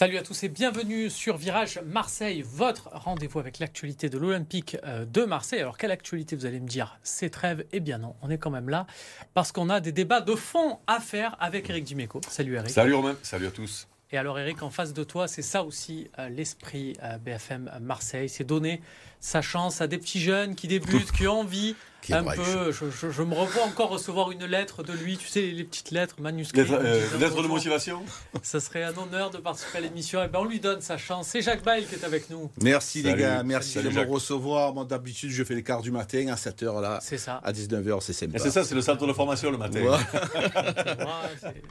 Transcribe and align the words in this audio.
Salut 0.00 0.16
à 0.16 0.22
tous 0.22 0.44
et 0.44 0.48
bienvenue 0.48 1.10
sur 1.10 1.36
Virage 1.36 1.78
Marseille, 1.84 2.40
votre 2.40 2.88
rendez-vous 2.90 3.38
avec 3.38 3.58
l'actualité 3.58 4.08
de 4.08 4.16
l'Olympique 4.16 4.78
euh, 4.82 5.04
de 5.04 5.26
Marseille. 5.26 5.60
Alors 5.60 5.76
quelle 5.76 5.90
actualité 5.90 6.34
vous 6.36 6.46
allez 6.46 6.58
me 6.58 6.66
dire? 6.66 6.98
C'est 7.02 7.28
trêve? 7.28 7.66
Eh 7.72 7.80
bien 7.80 7.98
non, 7.98 8.14
on 8.22 8.30
est 8.30 8.38
quand 8.38 8.48
même 8.48 8.70
là 8.70 8.86
parce 9.34 9.52
qu'on 9.52 9.68
a 9.68 9.78
des 9.80 9.92
débats 9.92 10.22
de 10.22 10.34
fond 10.34 10.78
à 10.86 11.00
faire 11.00 11.36
avec 11.38 11.68
Eric 11.68 11.84
Dimeco. 11.84 12.22
Salut 12.30 12.54
Eric. 12.54 12.70
Salut 12.70 12.94
Romain, 12.94 13.14
salut 13.22 13.48
à 13.48 13.50
tous. 13.50 13.88
Et 14.10 14.16
alors 14.16 14.38
Eric, 14.38 14.62
en 14.62 14.70
face 14.70 14.94
de 14.94 15.04
toi, 15.04 15.28
c'est 15.28 15.42
ça 15.42 15.64
aussi 15.64 16.08
euh, 16.18 16.30
l'esprit 16.30 16.96
euh, 17.02 17.18
BFM 17.18 17.70
Marseille, 17.82 18.30
c'est 18.30 18.44
donner 18.44 18.80
sa 19.20 19.42
chance 19.42 19.82
à 19.82 19.86
des 19.86 19.98
petits 19.98 20.22
jeunes 20.22 20.54
qui 20.54 20.66
débutent, 20.66 21.12
qui 21.12 21.28
ont 21.28 21.40
envie 21.40 21.76
un 22.10 22.24
peu. 22.24 22.72
Je, 22.72 23.22
me 23.22 23.34
revois 23.34 23.64
encore 23.64 23.90
recevoir 23.90 24.30
une 24.30 24.44
lettre 24.44 24.82
de 24.82 24.92
lui, 24.92 25.16
tu 25.16 25.28
sais, 25.28 25.42
les 25.42 25.64
petites 25.64 25.90
lettres 25.90 26.16
manuscrites. 26.20 26.68
Lettre, 26.68 26.82
euh, 26.82 27.42
de 27.42 27.48
motivation 27.48 28.02
Ça 28.42 28.60
serait 28.60 28.84
un 28.84 28.96
honneur 28.96 29.30
de 29.30 29.38
participer 29.38 29.78
à 29.78 29.80
l'émission. 29.82 30.20
Et 30.20 30.26
eh 30.26 30.28
ben 30.28 30.40
on 30.40 30.44
lui 30.44 30.60
donne 30.60 30.80
sa 30.80 30.96
chance. 30.96 31.28
C'est 31.28 31.42
Jacques 31.42 31.64
Bail 31.64 31.84
qui 31.84 31.94
est 31.94 32.04
avec 32.04 32.30
nous. 32.30 32.50
Merci 32.62 33.02
les 33.02 33.14
gars, 33.14 33.42
merci 33.42 33.82
de 33.82 33.88
me 33.88 34.04
recevoir. 34.06 34.74
Moi, 34.74 34.84
d'habitude, 34.84 35.30
je 35.30 35.44
fais 35.44 35.54
le 35.54 35.62
quart 35.62 35.82
du 35.82 35.90
matin 35.90 36.28
à 36.28 36.34
7h 36.34 36.80
là. 36.80 36.98
C'est 37.02 37.18
ça. 37.18 37.40
À 37.44 37.52
19h, 37.52 38.00
c'est 38.00 38.12
sympa. 38.12 38.38
C'est 38.38 38.50
ça, 38.50 38.64
c'est 38.64 38.74
le 38.74 38.82
centre 38.82 39.06
de 39.06 39.12
formation 39.12 39.50
le 39.50 39.58
matin. 39.58 39.80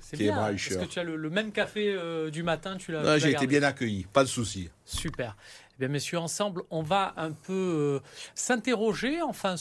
c'est 0.02 0.18
bien. 0.18 0.50
Est-ce 0.50 0.78
que 0.78 0.86
tu 0.86 1.00
as 1.00 1.04
le, 1.04 1.30
même 1.30 1.52
café 1.52 1.94
euh, 1.94 2.30
du 2.30 2.44
matin 2.44 2.78
tu 2.78 2.92
l'as, 2.92 3.18
J'ai 3.18 3.32
été 3.32 3.48
bien 3.48 3.64
accueilli, 3.64 4.06
pas 4.12 4.23
de 4.23 4.30
souci. 4.30 4.70
Super. 4.86 5.36
Eh 5.76 5.80
bien, 5.80 5.88
messieurs, 5.88 6.20
ensemble, 6.20 6.64
on 6.72 6.82
va 6.82 7.14
un 7.16 7.32
peu 7.32 7.54
euh, 7.54 8.00
s'interroger, 8.36 9.22
enfin, 9.22 9.56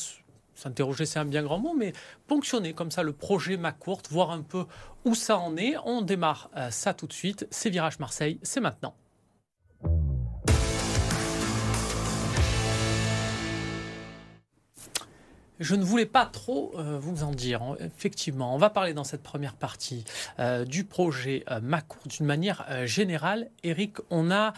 s'interroger 0.58 1.06
c'est 1.06 1.18
un 1.18 1.24
bien 1.24 1.42
grand 1.42 1.58
mot, 1.58 1.74
mais 1.74 1.92
ponctionner 2.26 2.72
comme 2.72 2.90
ça 2.90 3.02
le 3.02 3.12
projet 3.12 3.56
MacCourte, 3.56 4.10
voir 4.10 4.30
un 4.30 4.42
peu 4.42 4.66
où 5.04 5.14
ça 5.14 5.38
en 5.38 5.56
est. 5.56 5.76
On 5.84 6.02
démarre 6.02 6.50
euh, 6.56 6.70
ça 6.70 6.94
tout 6.94 7.06
de 7.06 7.12
suite. 7.12 7.46
C'est 7.50 7.70
Virage 7.70 7.98
Marseille, 7.98 8.38
c'est 8.42 8.60
maintenant. 8.60 8.94
Je 15.60 15.74
ne 15.74 15.82
voulais 15.82 16.06
pas 16.06 16.24
trop 16.24 16.72
euh, 16.76 16.98
vous 17.00 17.24
en 17.24 17.32
dire. 17.32 17.60
Effectivement, 17.80 18.54
on 18.54 18.58
va 18.58 18.70
parler 18.70 18.94
dans 18.94 19.02
cette 19.02 19.24
première 19.24 19.54
partie 19.54 20.04
euh, 20.38 20.64
du 20.64 20.84
projet 20.84 21.44
euh, 21.50 21.60
d'une 22.06 22.26
manière 22.26 22.64
générale. 22.86 23.50
Eric, 23.64 23.96
on 24.10 24.30
a 24.30 24.52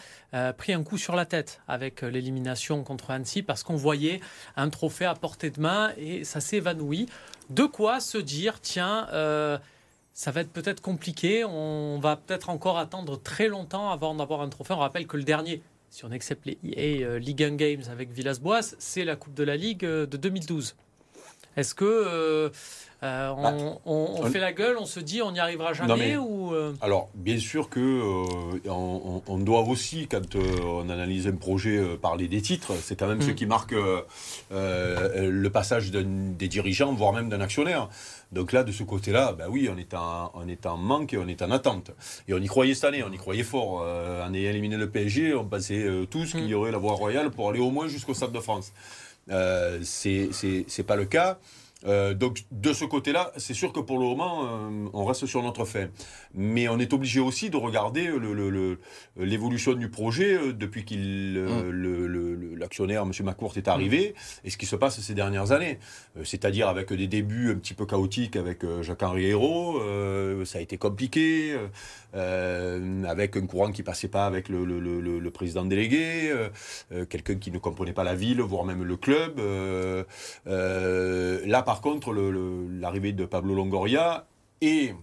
pris 0.53 0.73
un 0.73 0.83
coup 0.83 0.97
sur 0.97 1.15
la 1.15 1.25
tête 1.25 1.61
avec 1.67 2.01
l'élimination 2.01 2.83
contre 2.83 3.11
Annecy 3.11 3.41
parce 3.41 3.63
qu'on 3.63 3.75
voyait 3.75 4.21
un 4.55 4.69
trophée 4.69 5.05
à 5.05 5.15
portée 5.15 5.49
de 5.49 5.59
main 5.59 5.91
et 5.97 6.23
ça 6.23 6.39
s'est 6.39 6.57
évanoui. 6.57 7.07
De 7.49 7.63
quoi 7.65 7.99
se 7.99 8.17
dire, 8.17 8.61
tiens, 8.61 9.07
ça 10.13 10.31
va 10.31 10.41
être 10.41 10.51
peut-être 10.51 10.81
compliqué, 10.81 11.43
on 11.45 11.99
va 11.99 12.15
peut-être 12.15 12.49
encore 12.49 12.77
attendre 12.77 13.21
très 13.21 13.47
longtemps 13.47 13.91
avant 13.91 14.15
d'avoir 14.15 14.41
un 14.41 14.49
trophée. 14.49 14.73
On 14.73 14.79
rappelle 14.79 15.07
que 15.07 15.17
le 15.17 15.23
dernier, 15.23 15.61
si 15.89 16.05
on 16.05 16.11
accepte 16.11 16.45
les 16.45 16.57
EA 16.63 17.19
League 17.19 17.43
1 17.43 17.55
Games 17.55 17.83
avec 17.91 18.11
Villas-Boas, 18.11 18.75
c'est 18.79 19.03
la 19.03 19.15
Coupe 19.15 19.33
de 19.33 19.43
la 19.43 19.57
Ligue 19.57 19.81
de 19.81 20.05
2012. 20.05 20.75
Est-ce 21.57 21.75
que 21.75 21.85
euh, 21.85 22.49
euh, 23.03 23.33
bah, 23.33 23.55
on, 23.85 24.23
fait 24.27 24.39
la 24.39 24.53
gueule, 24.53 24.77
on 24.79 24.85
se 24.85 24.99
dit 24.99 25.21
on 25.21 25.31
n'y 25.31 25.39
arrivera 25.39 25.73
jamais 25.73 26.17
ou 26.17 26.53
euh 26.53 26.73
Alors, 26.81 27.09
bien 27.15 27.39
sûr 27.39 27.67
que 27.67 28.01
on, 28.69 29.37
doit 29.39 29.61
aussi, 29.61 30.07
quand 30.07 30.35
on 30.35 30.87
analyse 30.89 31.27
un 31.27 31.35
projet, 31.35 31.83
parler 32.01 32.27
des 32.27 32.41
titres. 32.41 32.73
C'est 32.81 32.95
quand 32.97 33.07
même 33.07 33.21
ce 33.21 33.31
mm. 33.31 33.35
qui 33.35 33.45
marque 33.47 33.75
le 34.51 35.49
passage 35.49 35.91
des 35.91 36.47
dirigeants, 36.47 36.93
voire 36.93 37.13
même 37.13 37.29
d'un 37.29 37.41
actionnaire. 37.41 37.89
Donc 38.31 38.53
là, 38.53 38.63
de 38.63 38.71
ce 38.71 38.83
côté-là, 38.83 39.33
bah 39.33 39.45
oui, 39.49 39.69
on 39.73 39.77
est, 39.77 39.93
en, 39.93 40.31
on 40.35 40.47
est 40.47 40.65
en 40.65 40.77
manque 40.77 41.13
et 41.13 41.17
on 41.17 41.27
est 41.27 41.41
en 41.41 41.51
attente. 41.51 41.91
Et 42.29 42.33
on 42.33 42.37
y 42.37 42.47
croyait 42.47 42.75
cette 42.75 42.85
année, 42.85 43.03
on 43.03 43.11
y 43.11 43.17
croyait 43.17 43.43
fort. 43.43 43.81
en 43.81 44.33
ayant 44.33 44.49
éliminé 44.51 44.77
le 44.77 44.89
PSG, 44.89 45.33
on 45.33 45.45
pensait 45.45 45.85
tous 46.09 46.31
qu'il 46.31 46.45
y 46.45 46.53
mm. 46.53 46.57
aurait 46.57 46.71
la 46.71 46.77
voie 46.77 46.93
royale 46.93 47.31
pour 47.31 47.49
aller 47.49 47.59
au 47.59 47.71
moins 47.71 47.87
jusqu'au 47.87 48.13
Stade 48.13 48.31
de 48.31 48.39
France. 48.39 48.71
Euh, 49.31 49.79
c'est 49.83 50.83
pas 50.85 50.95
le 50.95 51.05
cas. 51.05 51.39
Euh, 51.85 52.13
donc 52.13 52.43
de 52.51 52.73
ce 52.73 52.85
côté-là, 52.85 53.31
c'est 53.37 53.53
sûr 53.53 53.73
que 53.73 53.79
pour 53.79 53.97
le 53.97 54.05
moment, 54.05 54.45
euh, 54.45 54.87
on 54.93 55.05
reste 55.05 55.25
sur 55.25 55.41
notre 55.41 55.65
fin. 55.65 55.87
Mais 56.33 56.67
on 56.67 56.79
est 56.79 56.93
obligé 56.93 57.19
aussi 57.19 57.49
de 57.49 57.57
regarder 57.57 58.11
l'évolution 59.17 59.73
du 59.73 59.89
projet 59.89 60.35
euh, 60.35 60.53
depuis 60.53 60.85
qu'il 60.85 61.39
mmh. 61.39 62.55
l'actionnaire, 62.57 63.03
M. 63.03 63.11
Macourt, 63.23 63.53
est 63.57 63.67
arrivé 63.67 64.13
mmh. 64.15 64.47
et 64.47 64.49
ce 64.49 64.57
qui 64.57 64.65
se 64.65 64.75
passe 64.75 64.99
ces 64.99 65.13
dernières 65.13 65.51
années. 65.51 65.79
C'est-à-dire 66.23 66.67
avec 66.67 66.93
des 66.93 67.07
débuts 67.07 67.51
un 67.51 67.55
petit 67.55 67.73
peu 67.73 67.85
chaotiques 67.85 68.35
avec 68.35 68.63
Jacques-Henri 68.81 69.27
Hérault, 69.27 69.81
ça 70.45 70.59
a 70.59 70.61
été 70.61 70.77
compliqué, 70.77 71.55
avec 72.13 73.37
un 73.37 73.45
courant 73.47 73.71
qui 73.71 73.83
passait 73.83 74.07
pas 74.07 74.25
avec 74.25 74.49
le, 74.49 75.29
président 75.31 75.63
délégué, 75.65 76.33
quelqu'un 77.09 77.35
qui 77.35 77.51
ne 77.51 77.57
comprenait 77.57 77.93
pas 77.93 78.03
la 78.03 78.15
ville, 78.15 78.41
voire 78.41 78.65
même 78.65 78.83
le 78.83 78.97
club. 78.97 79.39
là, 80.45 81.63
par 81.63 81.70
contre, 81.79 82.11
l'arrivée 82.11 83.13
de 83.13 83.23
Pablo 83.23 83.55
Longoria 83.55 84.27
et 84.59 84.93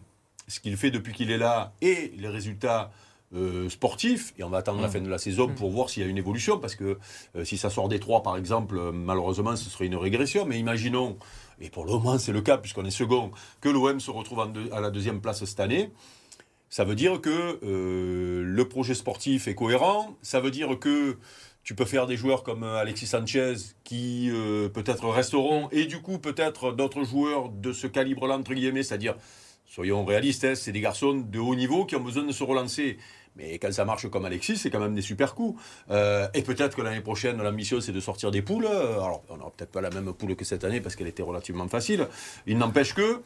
ce 0.48 0.60
qu'il 0.60 0.76
fait 0.76 0.90
depuis 0.90 1.14
qu'il 1.14 1.30
est 1.30 1.38
là 1.38 1.72
et 1.80 2.12
les 2.18 2.28
résultats 2.28 2.90
euh, 3.34 3.68
sportifs, 3.68 4.32
et 4.38 4.44
on 4.44 4.48
va 4.48 4.58
attendre 4.58 4.80
la 4.80 4.88
mmh. 4.88 4.90
fin 4.90 5.00
de 5.00 5.08
la 5.08 5.18
saison 5.18 5.48
mmh. 5.48 5.54
pour 5.54 5.70
voir 5.70 5.90
s'il 5.90 6.02
y 6.02 6.06
a 6.06 6.08
une 6.08 6.16
évolution, 6.16 6.58
parce 6.58 6.74
que 6.74 6.98
euh, 7.36 7.44
si 7.44 7.58
ça 7.58 7.68
sort 7.68 7.88
des 7.88 8.00
trois, 8.00 8.22
par 8.22 8.38
exemple, 8.38 8.80
malheureusement, 8.92 9.54
ce 9.54 9.68
serait 9.68 9.86
une 9.86 9.96
régression, 9.96 10.46
mais 10.46 10.58
imaginons, 10.58 11.18
et 11.60 11.68
pour 11.68 11.84
le 11.84 11.92
moment 11.92 12.18
c'est 12.18 12.32
le 12.32 12.40
cas, 12.40 12.56
puisqu'on 12.56 12.86
est 12.86 12.90
second, 12.90 13.30
que 13.60 13.68
l'OM 13.68 14.00
se 14.00 14.10
retrouve 14.10 14.40
à 14.72 14.80
la 14.80 14.90
deuxième 14.90 15.20
place 15.20 15.44
cette 15.44 15.60
année. 15.60 15.90
Ça 16.70 16.84
veut 16.84 16.94
dire 16.94 17.20
que 17.20 17.58
euh, 17.62 18.42
le 18.44 18.68
projet 18.68 18.94
sportif 18.94 19.46
est 19.46 19.54
cohérent, 19.54 20.16
ça 20.22 20.40
veut 20.40 20.50
dire 20.50 20.78
que 20.78 21.18
tu 21.68 21.74
peux 21.74 21.84
faire 21.84 22.06
des 22.06 22.16
joueurs 22.16 22.44
comme 22.44 22.62
euh, 22.62 22.78
Alexis 22.78 23.06
Sanchez 23.06 23.52
qui 23.84 24.30
euh, 24.30 24.70
peut-être 24.70 25.06
resteront 25.06 25.68
et 25.70 25.84
du 25.84 26.00
coup 26.00 26.18
peut-être 26.18 26.72
d'autres 26.72 27.04
joueurs 27.04 27.50
de 27.50 27.74
ce 27.74 27.86
calibre-là, 27.86 28.38
entre 28.38 28.54
guillemets, 28.54 28.82
c'est-à-dire, 28.82 29.16
soyons 29.66 30.02
réalistes, 30.02 30.46
hein, 30.46 30.54
c'est 30.54 30.72
des 30.72 30.80
garçons 30.80 31.26
de 31.30 31.38
haut 31.38 31.54
niveau 31.54 31.84
qui 31.84 31.94
ont 31.94 32.00
besoin 32.00 32.22
de 32.22 32.32
se 32.32 32.42
relancer. 32.42 32.96
Mais 33.36 33.58
quand 33.58 33.70
ça 33.70 33.84
marche 33.84 34.08
comme 34.08 34.24
Alexis, 34.24 34.56
c'est 34.56 34.70
quand 34.70 34.80
même 34.80 34.94
des 34.94 35.02
super 35.02 35.34
coups. 35.34 35.60
Euh, 35.90 36.26
et 36.32 36.40
peut-être 36.40 36.74
que 36.74 36.80
l'année 36.80 37.02
prochaine, 37.02 37.36
l'ambition, 37.36 37.82
c'est 37.82 37.92
de 37.92 38.00
sortir 38.00 38.30
des 38.30 38.40
poules. 38.40 38.66
Alors, 38.66 39.22
on 39.28 39.36
n'aura 39.36 39.50
peut-être 39.50 39.70
pas 39.70 39.82
la 39.82 39.90
même 39.90 40.14
poule 40.14 40.36
que 40.36 40.46
cette 40.46 40.64
année 40.64 40.80
parce 40.80 40.96
qu'elle 40.96 41.06
était 41.06 41.22
relativement 41.22 41.68
facile. 41.68 42.08
Il 42.46 42.56
n'empêche 42.56 42.94
que, 42.94 43.20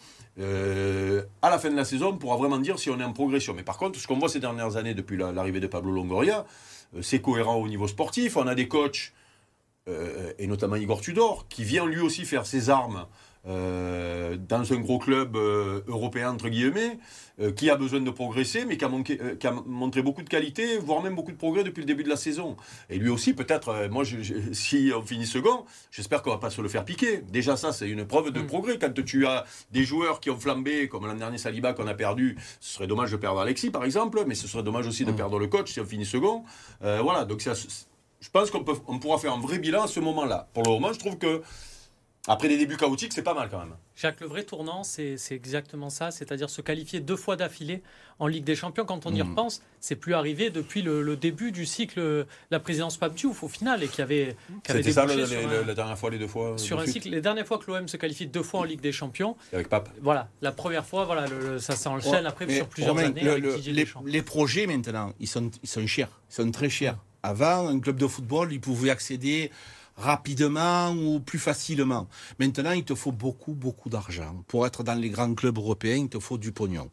à 1.43 1.49
la 1.49 1.59
fin 1.61 1.71
de 1.71 1.77
la 1.77 1.85
saison, 1.85 2.09
on 2.09 2.19
pourra 2.19 2.39
vraiment 2.39 2.59
dire 2.59 2.81
si 2.81 2.91
on 2.91 2.99
est 2.99 3.05
en 3.05 3.13
progression. 3.13 3.55
Mais 3.55 3.63
par 3.63 3.79
contre, 3.79 4.01
ce 4.01 4.09
qu'on 4.09 4.19
voit 4.19 4.29
ces 4.29 4.41
dernières 4.41 4.77
années 4.77 4.95
depuis 4.95 5.17
l'arrivée 5.17 5.61
de 5.61 5.69
Pablo 5.69 5.93
Longoria, 5.93 6.45
c'est 7.01 7.21
cohérent 7.21 7.57
au 7.57 7.69
niveau 7.69 7.89
sportif. 7.89 8.37
On 8.37 8.47
a 8.47 8.55
des 8.55 8.69
coachs, 8.69 9.13
euh, 9.89 10.33
et 10.39 10.47
notamment 10.47 10.77
Igor 10.77 11.01
Tudor, 11.01 11.47
qui 11.49 11.65
vient 11.65 11.87
lui 11.87 12.01
aussi 12.01 12.25
faire 12.25 12.47
ses 12.47 12.71
armes 12.71 13.07
euh, 13.45 14.37
dans 14.37 14.73
un 14.73 14.77
gros 14.77 14.99
club 14.99 15.37
européen, 15.37 16.31
entre 16.31 16.49
guillemets, 16.49 16.99
qui 17.57 17.71
a 17.71 17.77
besoin 17.77 18.01
de 18.01 18.11
progresser, 18.11 18.65
mais 18.65 18.77
qui 18.77 18.85
a, 18.85 19.53
montré 19.67 20.03
beaucoup 20.03 20.23
de 20.23 20.29
qualité, 20.29 20.79
voire 20.79 21.03
même 21.03 21.15
beaucoup 21.15 21.33
de 21.33 21.37
progrès 21.37 21.65
depuis 21.65 21.81
le 21.81 21.87
début 21.87 22.05
de 22.05 22.09
la 22.09 22.17
saison. 22.17 22.57
Et 22.89 22.99
lui 22.99 23.09
aussi, 23.09 23.33
peut-être, 23.33 23.89
moi, 23.91 24.05
si 24.53 24.93
on 24.95 25.03
finit 25.03 25.27
second, 25.27 25.65
j'espère 25.91 26.23
qu'on 26.23 26.31
va 26.31 26.39
pas 26.39 26.51
se 26.51 26.61
le 26.61 26.69
faire 26.69 26.85
piquer. 26.85 27.19
Déjà, 27.19 27.57
ça, 27.57 27.73
c'est 27.73 27.89
une 27.89 28.05
preuve 28.05 28.31
de 28.31 28.41
mm. 28.41 28.47
progrès. 28.47 28.79
Quand 28.79 28.93
tu 29.05 29.27
as 29.27 29.45
des 29.73 29.85
joueurs 29.85 30.21
qui 30.21 30.31
ont 30.31 30.39
flambé, 30.39 30.89
comme 30.89 31.07
l'an 31.07 31.15
dernier 31.15 31.39
Saliba 31.39 31.73
qu'on 31.73 31.87
a 31.87 31.95
perdu, 31.95 32.37
ce 32.61 32.75
serait 32.75 32.87
dommage 32.87 33.11
de 33.11 33.17
perdre 33.17 33.41
Alexis, 33.41 33.71
par 33.71 33.85
exemple, 33.85 34.23
mais 34.27 34.35
ce 34.35 34.47
serait 34.47 34.63
dommage 34.63 34.87
aussi 34.87 35.05
de 35.05 35.13
mm. 35.13 35.17
perdre 35.17 35.39
le 35.39 35.49
coach 35.49 35.73
si 35.73 35.81
on 35.81 35.85
finit 35.85 36.07
second. 36.07 36.45
voilà, 36.81 37.25
donc 37.25 37.41
je 38.23 38.31
pense 38.31 38.51
qu'on 38.51 38.65
on 38.87 38.99
pourra 38.99 39.19
faire 39.19 39.33
un 39.35 39.41
vrai 39.41 39.59
bilan 39.59 39.83
à 39.83 39.89
ce 39.89 40.01
moment-là. 40.01 40.49
Pour 40.55 40.63
le 40.63 40.71
moment, 40.71 40.93
je 40.93 40.99
trouve 40.99 41.19
que 41.19 41.43
après 42.29 42.47
des 42.47 42.57
débuts 42.57 42.77
chaotiques, 42.77 43.13
c'est 43.13 43.23
pas 43.23 43.35
mal 43.35 43.49
quand 43.51 43.59
même. 43.59 43.75
Jacques, 43.97 44.21
le 44.21 44.29
vrai 44.29 44.45
tournant, 44.45 44.85
c'est 44.85 45.17
exactement 45.33 45.91
ça, 45.91 46.13
c'est-à-dire 46.13 46.49
se 46.51 46.61
qualifier 46.61 47.01
deux 47.01 47.17
fois 47.17 47.35
d'affilée 47.35 47.83
en 48.21 48.29
Ligue 48.29 48.45
des 48.45 48.55
Champions. 48.55 48.85
Quand 48.85 49.07
on 49.07 49.13
y 49.13 49.21
hmm. 49.21 49.31
repense, 49.31 49.61
c'est 49.81 49.97
plus 49.97 50.15
arrivé 50.15 50.51
depuis 50.51 50.83
le, 50.83 51.17
début 51.17 51.51
du 51.51 51.67
cycle, 51.67 52.27
la 52.53 52.61
présidence 52.61 52.97
Pape 52.97 53.15
Diouf 53.15 53.43
au 53.43 53.49
final, 53.49 53.83
et 53.83 53.89
qui 53.89 54.03
avait. 54.03 54.37
C'était 54.65 54.93
ça 54.93 55.05
la 55.05 55.75
dernière 55.75 55.99
fois, 55.99 56.11
les 56.11 56.19
deux 56.19 56.29
fois 56.29 56.57
Sur 56.59 56.79
un 56.79 56.87
cycle, 56.87 57.09
les 57.09 57.21
dernières 57.21 57.47
fois 57.47 57.59
que 57.59 57.69
l'OM 57.69 57.89
se 57.89 57.97
qualifie 57.97 58.29
deux 58.29 58.45
fois 58.45 58.61
en 58.61 58.65
Ligue 58.65 58.81
des 58.81 58.93
Champions. 58.93 59.37
Avec 59.53 59.69
Pape. 59.69 59.89
Voilà, 60.01 60.29
la 60.43 60.53
première 60.53 60.87
fois, 60.87 61.05
voilà, 61.05 61.27
ça 61.59 61.75
s'enchaîne 61.75 62.27
après 62.27 62.49
sur 62.49 62.69
plusieurs 62.69 62.97
années. 62.99 63.23
les, 63.23 63.87
les, 64.07 64.23
projets 64.23 64.69
maintenant, 64.69 65.13
ils 65.19 65.27
sont, 65.27 65.51
ils 65.63 65.69
sont 65.69 65.87
chers, 65.89 66.21
ils 66.31 66.35
sont 66.35 66.51
très 66.53 66.71
chers. 66.71 66.97
Avant, 67.25 67.69
un 67.69 67.81
club 67.81 67.97
de 67.97 68.07
football, 68.07 68.53
il 68.53 68.61
pouvait 68.61 68.91
accéder 68.91 69.51
rapidement 69.97 70.91
ou 70.93 71.21
plus 71.21 71.39
facilement. 71.39 72.09
Maintenant, 72.39 72.73
il 72.73 72.85
te 72.85 72.95
faut 72.95 73.13
beaucoup, 73.13 73.53
beaucoup 73.53 73.89
d'argent. 73.89 74.43
Pour 74.49 74.67
être 74.67 74.83
dans 74.83 74.95
les 74.95 75.11
grands 75.11 75.35
clubs 75.35 75.57
européens, 75.57 75.97
il 75.97 76.09
te 76.09 76.19
faut 76.19 76.39
du 76.39 76.53
pognon. 76.53 76.89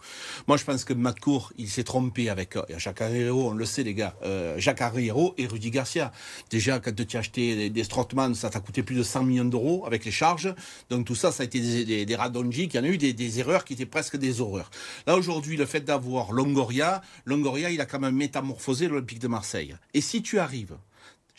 Moi, 0.48 0.58
je 0.58 0.66
pense 0.66 0.84
que 0.84 0.94
Matcourt, 0.94 1.54
il 1.58 1.70
s'est 1.70 1.84
trompé 1.84 2.30
avec 2.30 2.56
euh, 2.56 2.64
Jacques 2.78 3.02
Arriero, 3.02 3.50
on 3.50 3.54
le 3.54 3.66
sait, 3.66 3.84
les 3.84 3.94
gars, 3.94 4.16
euh, 4.24 4.56
Jacques 4.58 4.82
Arriero 4.82 5.34
et 5.38 5.48
Rudy 5.48 5.72
Garcia. 5.72 6.12
Déjà, 6.50 6.80
quand 6.80 6.94
tu 6.94 7.18
as 7.18 7.20
acheté 7.20 7.56
des, 7.56 7.70
des 7.70 7.84
Strottmann, 7.84 8.36
ça 8.36 8.50
t'a 8.50 8.60
coûté 8.60 8.84
plus 8.84 8.96
de 8.96 9.04
100 9.04 9.24
millions 9.24 9.46
d'euros 9.46 9.84
avec 9.86 10.06
les 10.06 10.12
charges. 10.12 10.54
Donc 10.90 11.06
tout 11.06 11.16
ça, 11.16 11.32
ça 11.32 11.44
a 11.44 11.46
été 11.46 11.60
des, 11.60 12.06
des, 12.06 12.16
radonji, 12.16 12.68
qui 12.68 12.78
en 12.80 12.84
a 12.84 12.88
eu 12.88 12.98
des, 12.98 13.14
des 13.14 13.40
erreurs 13.40 13.66
qui 13.66 13.74
étaient 13.74 13.86
presque 13.86 14.18
des 14.18 14.42
horreurs. 14.42 14.70
Là, 15.08 15.16
aujourd'hui, 15.16 15.58
le 15.58 15.66
fait 15.66 15.82
d'avoir 15.82 16.32
Longoria, 16.32 17.02
Longoria, 17.26 17.70
il 17.70 17.82
a 17.82 17.86
quand 17.86 18.00
même 18.00 18.16
métamorphosé 18.16 18.88
l'Olympique 18.88 19.20
de 19.20 19.28
Marseille. 19.28 19.76
Et 19.94 20.02
si 20.02 20.22
tu 20.22 20.40
arrives 20.40 20.78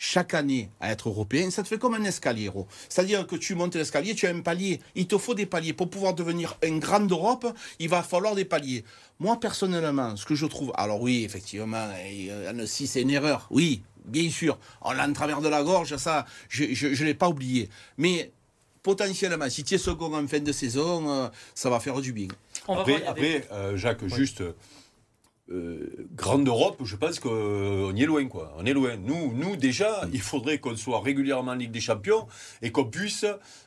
chaque 0.03 0.33
année 0.33 0.71
à 0.79 0.91
être 0.91 1.09
européen, 1.09 1.51
ça 1.51 1.61
te 1.61 1.67
fait 1.67 1.77
comme 1.77 1.93
un 1.93 2.03
escalier. 2.03 2.49
C'est-à-dire 2.89 3.27
que 3.27 3.35
tu 3.35 3.53
montes 3.53 3.75
l'escalier, 3.75 4.15
tu 4.15 4.25
as 4.25 4.31
un 4.31 4.39
palier. 4.39 4.79
Il 4.95 5.05
te 5.05 5.15
faut 5.15 5.35
des 5.35 5.45
paliers. 5.45 5.73
Pour 5.73 5.91
pouvoir 5.91 6.15
devenir 6.15 6.57
un 6.63 6.79
grand 6.79 7.01
d'Europe, 7.01 7.45
il 7.77 7.87
va 7.87 8.01
falloir 8.01 8.33
des 8.33 8.43
paliers. 8.43 8.83
Moi, 9.19 9.39
personnellement, 9.39 10.15
ce 10.15 10.25
que 10.25 10.33
je 10.33 10.47
trouve... 10.47 10.71
Alors 10.73 10.99
oui, 10.99 11.23
effectivement, 11.23 11.87
si 12.65 12.87
c'est 12.87 13.03
une 13.03 13.11
erreur, 13.11 13.45
oui, 13.51 13.83
bien 14.03 14.27
sûr. 14.31 14.57
On 14.81 14.91
l'a 14.91 15.07
en 15.07 15.13
travers 15.13 15.39
de 15.39 15.49
la 15.49 15.61
gorge, 15.61 15.95
ça, 15.97 16.25
je 16.49 16.63
ne 16.63 17.05
l'ai 17.05 17.13
pas 17.13 17.29
oublié. 17.29 17.69
Mais 17.99 18.31
potentiellement, 18.81 19.51
si 19.51 19.63
tu 19.63 19.75
es 19.75 19.77
second 19.77 20.15
en 20.15 20.27
fin 20.27 20.39
de 20.39 20.51
saison, 20.51 21.07
euh, 21.11 21.27
ça 21.53 21.69
va 21.69 21.79
faire 21.79 22.01
du 22.01 22.11
bien. 22.11 22.29
après, 22.67 23.05
après 23.05 23.47
euh, 23.51 23.77
Jacques, 23.77 24.07
juste... 24.07 24.41
Euh, 25.51 26.07
grande 26.15 26.47
Europe, 26.47 26.81
je 26.83 26.95
pense 26.95 27.19
qu'on 27.19 27.93
y 27.93 28.03
est 28.03 28.05
loin, 28.05 28.25
quoi. 28.27 28.53
On 28.57 28.65
est 28.65 28.73
loin. 28.73 28.95
Nous, 28.95 29.33
nous 29.33 29.57
déjà, 29.57 30.07
il 30.13 30.21
faudrait 30.21 30.59
qu'on 30.59 30.77
soit 30.77 31.01
régulièrement 31.01 31.51
en 31.51 31.55
Ligue 31.55 31.71
des 31.71 31.81
Champions 31.81 32.25
et 32.61 32.71
qu'on 32.71 32.85
puisse 32.85 33.25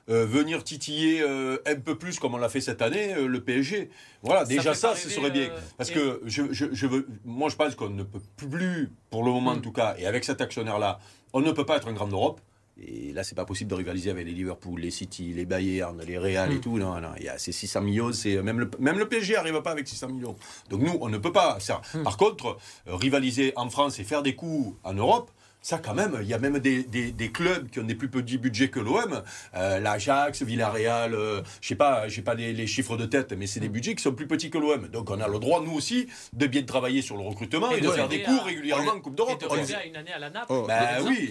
euh, 0.09 0.25
venir 0.25 0.65
titiller 0.65 1.21
euh, 1.21 1.59
un 1.67 1.75
peu 1.77 1.97
plus, 1.99 2.19
comme 2.19 2.35
on 2.35 2.39
l'a 2.39 2.49
fait 2.49 2.63
cette 2.63 2.81
année, 2.81 3.15
le 3.15 3.41
PSG. 3.43 3.91
Voilà, 4.23 4.45
déjà 4.45 4.73
ça, 4.73 4.95
ce 4.97 5.11
serait 5.11 5.31
bien. 5.31 5.51
Parce 5.77 5.91
que 5.91 6.23
je, 6.25 6.45
je, 6.53 6.87
veux, 6.87 7.07
moi, 7.25 7.51
je 7.51 7.57
pense 7.57 7.75
qu'on 7.75 7.91
ne 7.91 8.03
peut 8.03 8.23
plus, 8.37 8.91
pour 9.11 9.23
le 9.23 9.31
moment 9.31 9.51
en 9.51 9.57
mm. 9.57 9.63
tout 9.63 9.73
cas, 9.73 9.95
et 9.99 10.07
avec 10.07 10.25
cet 10.25 10.41
actionnaire-là, 10.41 11.01
on 11.35 11.41
ne 11.41 11.53
peut 11.53 11.67
pas 11.67 11.77
être 11.77 11.89
en 11.89 11.93
grande 11.93 12.13
Europe. 12.13 12.41
Et 12.81 13.13
là, 13.13 13.23
c'est 13.23 13.37
pas 13.37 13.45
possible 13.45 13.71
de 13.71 13.77
rivaliser 13.77 14.11
avec 14.11 14.27
les 14.27 14.33
Liverpool, 14.33 14.81
les 14.81 14.91
City, 14.91 15.33
les 15.33 15.45
Bayern, 15.45 16.01
les 16.03 16.19
Real 16.19 16.53
et 16.53 16.57
mm. 16.57 16.61
tout. 16.61 16.79
Non, 16.79 17.01
non, 17.01 17.11
il 17.19 17.25
y 17.25 17.29
a 17.29 17.39
ces 17.39 17.53
600 17.53 17.83
millions. 17.83 18.13
C'est 18.13 18.43
même 18.43 18.59
le, 18.59 18.71
même 18.81 18.99
le 18.99 19.09
PSG 19.09 19.35
n'arrive 19.35 19.63
pas 19.63 19.71
avec 19.71 19.87
600 19.87 20.09
millions. 20.09 20.37
Donc 20.71 20.81
nous, 20.81 20.99
on 21.01 21.09
ne 21.09 21.19
peut 21.19 21.33
pas. 21.33 21.59
Ça. 21.61 21.81
Mm. 21.95 22.03
Par 22.03 22.17
contre, 22.17 22.59
euh, 22.89 22.97
rivaliser 22.97 23.53
en 23.57 23.71
France 23.71 23.99
et 24.01 24.05
faire 24.05 24.23
des 24.23 24.35
coups 24.35 24.77
en 24.83 24.95
Europe, 24.95 25.31
ça, 25.65 25.79
quand 25.79 25.95
même, 25.95 26.19
il 26.21 26.29
y 26.29 26.35
a 26.35 26.39
même 26.39 26.59
des, 26.59 26.83
des, 26.83 27.33
clubs 27.33 27.71
qui 27.71 27.81
ont 27.81 27.85
des 27.85 27.95
plus 27.95 28.11
petits 28.11 28.37
budgets 28.37 28.69
que 28.69 28.81
l'OM. 28.81 29.23
Euh, 29.55 29.81
L'Ajax, 29.81 30.43
Villarreal, 30.43 31.15
euh, 31.15 31.41
je 31.63 31.69
sais 31.69 31.75
pas, 31.75 32.07
j'ai 32.07 32.21
pas 32.21 32.35
les, 32.35 32.67
chiffres 32.67 32.99
de 32.99 33.07
tête, 33.07 33.33
mais 33.33 33.47
c'est 33.47 33.61
des 33.61 33.71
mm. 33.71 33.73
budgets 33.73 33.95
qui 33.95 34.03
sont 34.03 34.13
plus 34.13 34.27
petits 34.27 34.51
que 34.51 34.59
l'OM. 34.59 34.89
Donc 34.89 35.09
on 35.09 35.19
a 35.23 35.27
le 35.27 35.39
droit, 35.39 35.63
nous 35.63 35.73
aussi, 35.73 36.07
de 36.35 36.47
bien 36.47 36.65
travailler 36.65 37.01
sur 37.01 37.17
le 37.17 37.23
recrutement 37.23 37.71
et, 37.71 37.81
de, 37.81 37.89
faire 37.89 38.09
des 38.09 38.23
coups 38.23 38.43
régulièrement 38.43 38.93
en 38.93 39.01
Coupe 39.01 39.15
d'Europe. 39.15 39.43
Et 39.43 39.47
de 39.47 39.89
une 39.89 39.97
année 39.97 40.13
à 40.13 40.19
la 40.19 40.29
Naples. 40.29 40.47
Oh. 40.51 40.67
Ben 40.69 41.03
oui. 41.03 41.31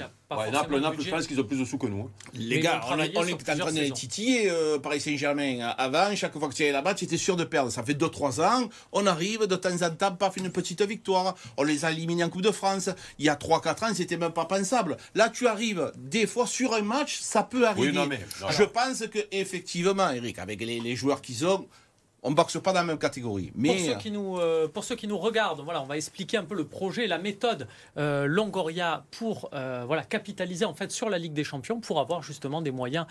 Naples, 0.51 0.79
Naples, 0.79 1.01
je 1.01 1.09
pense 1.09 1.27
qu'ils 1.27 1.39
ont 1.39 1.43
plus 1.43 1.59
de 1.59 1.65
sous 1.65 1.77
que 1.77 1.87
nous. 1.87 2.03
Hein. 2.03 2.11
Les 2.33 2.59
gars, 2.59 2.81
on, 2.89 2.99
est 2.99 3.17
en 3.17 3.35
train 3.37 3.55
de 3.71 3.93
titiller 3.93 4.49
euh, 4.49 4.79
Paris 4.79 5.01
Saint-Germain. 5.01 5.73
Avant, 5.77 6.15
chaque 6.15 6.37
fois 6.37 6.49
que 6.49 6.53
tu 6.53 6.63
allais 6.63 6.71
là-bas, 6.71 6.93
tu 6.93 7.05
étais 7.05 7.17
sûr 7.17 7.35
de 7.35 7.43
perdre. 7.43 7.71
Ça 7.71 7.83
fait 7.83 7.93
2-3 7.93 8.41
ans, 8.41 8.69
on 8.91 9.05
arrive 9.05 9.47
de 9.47 9.55
temps 9.55 9.81
en 9.81 9.89
temps, 9.89 10.15
paf, 10.15 10.37
une 10.37 10.49
petite 10.49 10.81
victoire. 10.81 11.35
On 11.57 11.63
les 11.63 11.85
a 11.85 11.91
éliminés 11.91 12.23
en 12.23 12.29
Coupe 12.29 12.41
de 12.41 12.51
France. 12.51 12.89
Il 13.19 13.25
y 13.25 13.29
a 13.29 13.35
3-4 13.35 13.85
ans, 13.85 13.93
c'était 13.93 14.17
même 14.17 14.33
pas 14.33 14.45
pensable. 14.45 14.97
Là, 15.15 15.29
tu 15.29 15.47
arrives, 15.47 15.91
des 15.97 16.27
fois, 16.27 16.47
sur 16.47 16.73
un 16.73 16.81
match, 16.81 17.19
ça 17.21 17.43
peut 17.43 17.67
arriver. 17.67 17.93
Je 18.49 18.63
pense 18.63 19.07
que 19.07 19.19
effectivement, 19.31 20.09
Eric, 20.11 20.39
avec 20.39 20.61
les, 20.61 20.79
les 20.79 20.95
joueurs 20.95 21.21
qu'ils 21.21 21.45
ont, 21.45 21.67
on 22.23 22.31
ne 22.31 22.35
boxe 22.35 22.59
pas 22.61 22.71
dans 22.71 22.79
la 22.79 22.85
même 22.85 22.97
catégorie. 22.97 23.51
Mais... 23.55 23.75
Pour, 23.75 23.85
ceux 23.85 23.95
qui 23.95 24.11
nous, 24.11 24.37
euh, 24.37 24.67
pour 24.67 24.83
ceux 24.83 24.95
qui 24.95 25.07
nous 25.07 25.17
regardent, 25.17 25.61
voilà, 25.61 25.81
on 25.81 25.85
va 25.85 25.97
expliquer 25.97 26.37
un 26.37 26.45
peu 26.45 26.55
le 26.55 26.65
projet, 26.65 27.05
la 27.05 27.17
méthode 27.17 27.67
euh, 27.97 28.25
Longoria 28.25 29.05
pour 29.11 29.49
euh, 29.53 29.83
voilà, 29.85 30.03
capitaliser 30.03 30.65
en 30.65 30.73
fait 30.73 30.91
sur 30.91 31.09
la 31.09 31.17
Ligue 31.17 31.33
des 31.33 31.43
Champions, 31.43 31.81
pour 31.81 31.99
avoir 31.99 32.23
justement 32.23 32.61
des 32.61 32.71
moyens 32.71 33.05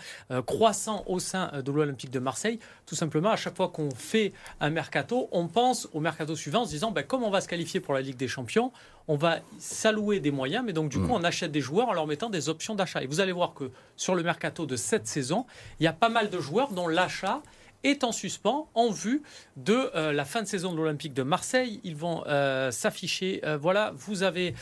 croissants 0.45 1.03
au 1.05 1.19
sein 1.19 1.51
de 1.63 1.71
l'Olympique 1.71 2.09
de 2.09 2.19
Marseille. 2.19 2.59
Tout 2.85 2.95
simplement, 2.95 3.29
à 3.29 3.35
chaque 3.35 3.55
fois 3.55 3.69
qu'on 3.69 3.91
fait 3.91 4.33
un 4.59 4.69
mercato, 4.69 5.29
on 5.31 5.47
pense 5.47 5.87
au 5.93 5.99
mercato 5.99 6.35
suivant 6.35 6.61
en 6.61 6.65
se 6.65 6.71
disant, 6.71 6.91
ben, 6.91 7.03
comme 7.03 7.23
on 7.23 7.29
va 7.29 7.41
se 7.41 7.47
qualifier 7.47 7.79
pour 7.79 7.93
la 7.93 8.01
Ligue 8.01 8.17
des 8.17 8.27
Champions, 8.27 8.71
on 9.07 9.15
va 9.15 9.39
s'allouer 9.59 10.19
des 10.19 10.31
moyens, 10.31 10.63
mais 10.65 10.73
donc 10.73 10.89
du 10.89 10.97
coup, 10.97 11.07
mm. 11.07 11.11
on 11.11 11.23
achète 11.23 11.51
des 11.51 11.61
joueurs 11.61 11.89
en 11.89 11.93
leur 11.93 12.07
mettant 12.07 12.29
des 12.29 12.49
options 12.49 12.73
d'achat. 12.73 13.03
Et 13.03 13.07
vous 13.07 13.19
allez 13.19 13.31
voir 13.31 13.53
que 13.53 13.69
sur 13.95 14.15
le 14.15 14.23
mercato 14.23 14.65
de 14.65 14.75
cette 14.75 15.07
saison, 15.07 15.45
il 15.79 15.83
y 15.83 15.87
a 15.87 15.93
pas 15.93 16.09
mal 16.09 16.29
de 16.29 16.39
joueurs 16.39 16.71
dont 16.71 16.87
l'achat 16.87 17.41
est 17.83 18.03
en 18.03 18.11
suspens 18.11 18.69
en 18.73 18.89
vue 18.89 19.21
de 19.57 19.91
euh, 19.95 20.13
la 20.13 20.25
fin 20.25 20.41
de 20.41 20.47
saison 20.47 20.71
de 20.71 20.77
l'Olympique 20.77 21.13
de 21.13 21.23
Marseille. 21.23 21.79
Ils 21.83 21.95
vont 21.95 22.23
euh, 22.27 22.71
s'afficher. 22.71 23.41
Euh, 23.43 23.57
voilà, 23.57 23.93
vous 23.95 24.23
avez 24.23 24.55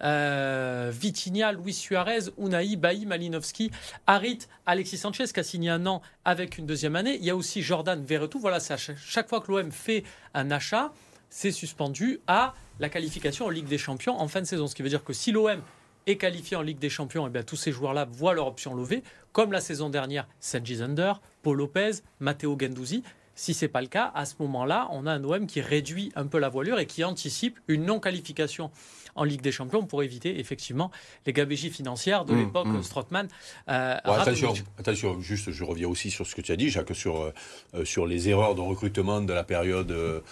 Vitinha, 0.00 1.52
Luis 1.52 1.74
Suarez, 1.74 2.30
Unai, 2.38 2.76
Bailly, 2.76 3.06
Malinowski, 3.06 3.70
Harit, 4.06 4.40
Alexis 4.66 4.98
Sanchez 4.98 5.26
qui 5.32 5.40
a 5.40 5.42
signé 5.42 5.70
un 5.70 5.86
an 5.86 6.02
avec 6.24 6.58
une 6.58 6.66
deuxième 6.66 6.96
année. 6.96 7.16
Il 7.20 7.24
y 7.24 7.30
a 7.30 7.36
aussi 7.36 7.62
Jordan 7.62 8.02
Verretou. 8.04 8.38
Voilà, 8.38 8.60
c'est 8.60 8.76
chaque 8.96 9.28
fois 9.28 9.40
que 9.40 9.52
l'OM 9.52 9.70
fait 9.70 10.04
un 10.34 10.50
achat, 10.50 10.92
c'est 11.30 11.52
suspendu 11.52 12.20
à 12.26 12.54
la 12.80 12.88
qualification 12.88 13.46
en 13.46 13.50
Ligue 13.50 13.68
des 13.68 13.78
Champions 13.78 14.18
en 14.18 14.28
fin 14.28 14.40
de 14.40 14.46
saison. 14.46 14.66
Ce 14.66 14.74
qui 14.74 14.82
veut 14.82 14.88
dire 14.88 15.04
que 15.04 15.12
si 15.12 15.30
l'OM 15.30 15.60
est 16.06 16.16
qualifié 16.16 16.56
en 16.56 16.62
Ligue 16.62 16.78
des 16.78 16.90
Champions, 16.90 17.26
et 17.26 17.28
eh 17.28 17.32
bien 17.32 17.42
tous 17.42 17.56
ces 17.56 17.72
joueurs-là 17.72 18.06
voient 18.10 18.34
leur 18.34 18.46
option 18.46 18.74
levée, 18.74 19.02
comme 19.32 19.52
la 19.52 19.60
saison 19.60 19.88
dernière, 19.90 20.26
Sanji 20.40 20.76
Zander, 20.76 21.14
Paul 21.42 21.58
Lopez, 21.58 21.90
Matteo 22.20 22.56
Gendouzi. 22.58 23.02
Si 23.34 23.54
ce 23.54 23.64
n'est 23.64 23.70
pas 23.70 23.80
le 23.80 23.86
cas, 23.86 24.12
à 24.14 24.26
ce 24.26 24.34
moment-là, 24.40 24.88
on 24.90 25.06
a 25.06 25.12
un 25.12 25.24
OM 25.24 25.46
qui 25.46 25.62
réduit 25.62 26.12
un 26.16 26.26
peu 26.26 26.38
la 26.38 26.50
voilure 26.50 26.78
et 26.78 26.86
qui 26.86 27.02
anticipe 27.02 27.58
une 27.66 27.86
non-qualification 27.86 28.70
en 29.14 29.24
Ligue 29.24 29.40
des 29.40 29.52
Champions 29.52 29.84
pour 29.86 30.02
éviter 30.02 30.38
effectivement 30.38 30.90
les 31.26 31.32
gabégies 31.32 31.70
financières 31.70 32.24
de 32.24 32.34
mmh, 32.34 32.38
l'époque 32.38 32.66
mmh. 32.66 32.82
Strootman. 32.82 33.28
Euh, 33.68 33.96
attention, 34.04 34.54
attention, 34.78 35.20
juste 35.20 35.50
je 35.50 35.64
reviens 35.64 35.88
aussi 35.88 36.10
sur 36.10 36.26
ce 36.26 36.34
que 36.34 36.40
tu 36.40 36.52
as 36.52 36.56
dit, 36.56 36.68
Jacques, 36.68 36.94
sur, 36.94 37.20
euh, 37.20 37.32
euh, 37.74 37.84
sur 37.84 38.06
les 38.06 38.28
erreurs 38.28 38.54
de 38.54 38.60
recrutement 38.60 39.20
de 39.20 39.32
la 39.32 39.44
période 39.44 40.22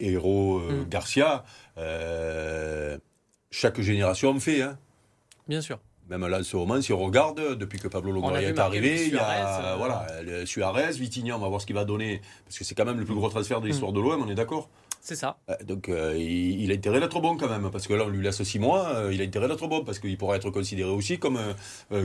Héros-Garcia. 0.00 1.44
Mmh. 1.76 1.80
chaque 3.50 3.80
génération 3.80 4.30
en 4.30 4.40
fait. 4.40 4.62
Hein. 4.62 4.78
Bien 5.48 5.60
sûr. 5.60 5.78
Même 6.08 6.26
là, 6.26 6.40
en 6.40 6.42
ce 6.42 6.56
moment, 6.56 6.80
si 6.82 6.92
on 6.92 6.98
regarde, 6.98 7.56
depuis 7.56 7.78
que 7.78 7.88
Pablo 7.88 8.12
Longoria 8.12 8.48
est 8.48 8.58
arrivé, 8.58 9.06
il 9.06 9.14
y 9.14 9.18
a 9.18 9.72
euh... 9.72 9.76
voilà, 9.76 10.06
Suarez, 10.44 10.92
Vitinha, 10.92 11.34
on 11.36 11.38
va 11.38 11.48
voir 11.48 11.60
ce 11.60 11.66
qu'il 11.66 11.74
va 11.74 11.84
donner, 11.84 12.20
parce 12.44 12.58
que 12.58 12.64
c'est 12.64 12.74
quand 12.74 12.84
même 12.84 12.98
le 12.98 13.06
plus 13.06 13.14
gros 13.14 13.30
transfert 13.30 13.60
de 13.60 13.68
l'histoire 13.68 13.92
de 13.92 14.00
l'OM, 14.00 14.22
on 14.22 14.28
est 14.28 14.34
d'accord? 14.34 14.68
C'est 15.04 15.16
ça. 15.16 15.36
Euh, 15.50 15.54
donc 15.64 15.90
euh, 15.90 16.16
il, 16.16 16.70
a 16.70 16.74
intérêt 16.74 16.98
d'être 16.98 17.20
bon 17.20 17.36
quand 17.36 17.48
même, 17.48 17.70
parce 17.70 17.86
que 17.86 17.92
là 17.92 18.04
on 18.06 18.08
lui 18.08 18.22
laisse 18.22 18.42
six 18.42 18.58
mois, 18.58 18.88
euh, 18.88 19.12
il 19.12 19.20
a 19.20 19.24
intérêt 19.24 19.48
d'être 19.48 19.68
bon, 19.68 19.84
parce 19.84 19.98
qu'il 19.98 20.16
pourra 20.16 20.36
être 20.36 20.48
considéré 20.48 20.88
aussi 20.88 21.18
comme, 21.18 21.38